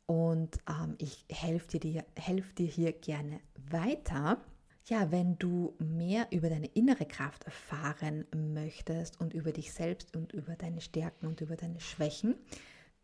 und 0.06 0.58
ähm, 0.68 0.96
ich 0.98 1.26
helfe 1.30 1.80
dir, 1.80 2.06
helf 2.16 2.54
dir 2.54 2.68
hier 2.68 2.94
gerne 2.94 3.40
weiter. 3.70 4.42
Ja, 4.86 5.12
wenn 5.12 5.38
du 5.38 5.76
mehr 5.80 6.28
über 6.32 6.50
deine 6.50 6.68
innere 6.68 7.06
Kraft 7.06 7.44
erfahren 7.46 8.26
möchtest 8.36 9.22
und 9.22 9.34
über 9.34 9.52
dich 9.52 9.72
selbst 9.74 10.16
und 10.16 10.34
über 10.34 10.56
deine 10.56 10.82
Stärken 10.82 11.28
und 11.28 11.40
über 11.42 11.56
deine 11.56 11.80
Schwächen, 11.80 12.36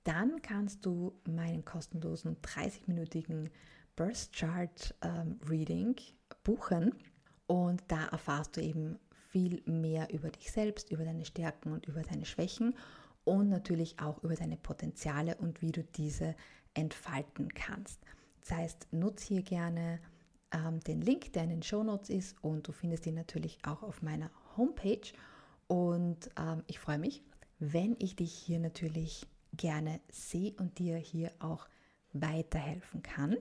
dann 0.03 0.41
kannst 0.41 0.85
du 0.85 1.13
meinen 1.25 1.65
kostenlosen 1.65 2.37
30-minütigen 2.41 3.49
Burst 3.95 4.33
Chart 4.33 4.95
ähm, 5.01 5.39
Reading 5.47 5.95
buchen 6.43 6.95
und 7.47 7.83
da 7.87 8.07
erfahrst 8.07 8.57
du 8.57 8.61
eben 8.61 8.99
viel 9.31 9.61
mehr 9.65 10.07
über 10.13 10.29
dich 10.29 10.51
selbst, 10.51 10.91
über 10.91 11.03
deine 11.03 11.25
Stärken 11.25 11.71
und 11.73 11.85
über 11.87 12.01
deine 12.01 12.25
Schwächen 12.25 12.75
und 13.23 13.49
natürlich 13.49 13.99
auch 13.99 14.23
über 14.23 14.35
deine 14.35 14.57
Potenziale 14.57 15.35
und 15.35 15.61
wie 15.61 15.71
du 15.71 15.83
diese 15.83 16.35
entfalten 16.77 17.53
kannst. 17.53 17.99
Das 18.41 18.51
heißt, 18.51 18.87
nutze 18.91 19.27
hier 19.33 19.43
gerne 19.43 19.99
ähm, 20.51 20.79
den 20.81 21.01
Link, 21.01 21.33
der 21.33 21.43
in 21.43 21.49
den 21.49 21.63
Show 21.63 21.83
Notes 21.83 22.09
ist 22.09 22.35
und 22.41 22.67
du 22.67 22.71
findest 22.71 23.05
ihn 23.05 23.15
natürlich 23.15 23.57
auch 23.63 23.83
auf 23.83 24.01
meiner 24.01 24.31
Homepage. 24.55 25.11
Und 25.67 26.29
ähm, 26.39 26.63
ich 26.67 26.79
freue 26.79 26.99
mich, 26.99 27.23
wenn 27.59 27.95
ich 27.99 28.15
dich 28.15 28.31
hier 28.31 28.59
natürlich 28.59 29.27
gerne 29.53 29.99
sehe 30.09 30.53
und 30.57 30.79
dir 30.79 30.97
hier 30.97 31.31
auch 31.39 31.67
weiterhelfen 32.13 33.01
kann. 33.01 33.37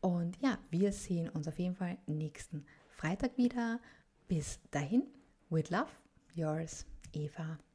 Und 0.00 0.40
ja, 0.40 0.58
wir 0.70 0.92
sehen 0.92 1.28
uns 1.28 1.46
auf 1.46 1.58
jeden 1.58 1.74
Fall 1.74 1.98
nächsten 2.06 2.64
Freitag 2.88 3.36
wieder. 3.36 3.80
Bis 4.28 4.58
dahin, 4.70 5.04
with 5.50 5.70
love, 5.70 5.90
yours, 6.34 6.86
Eva. 7.12 7.58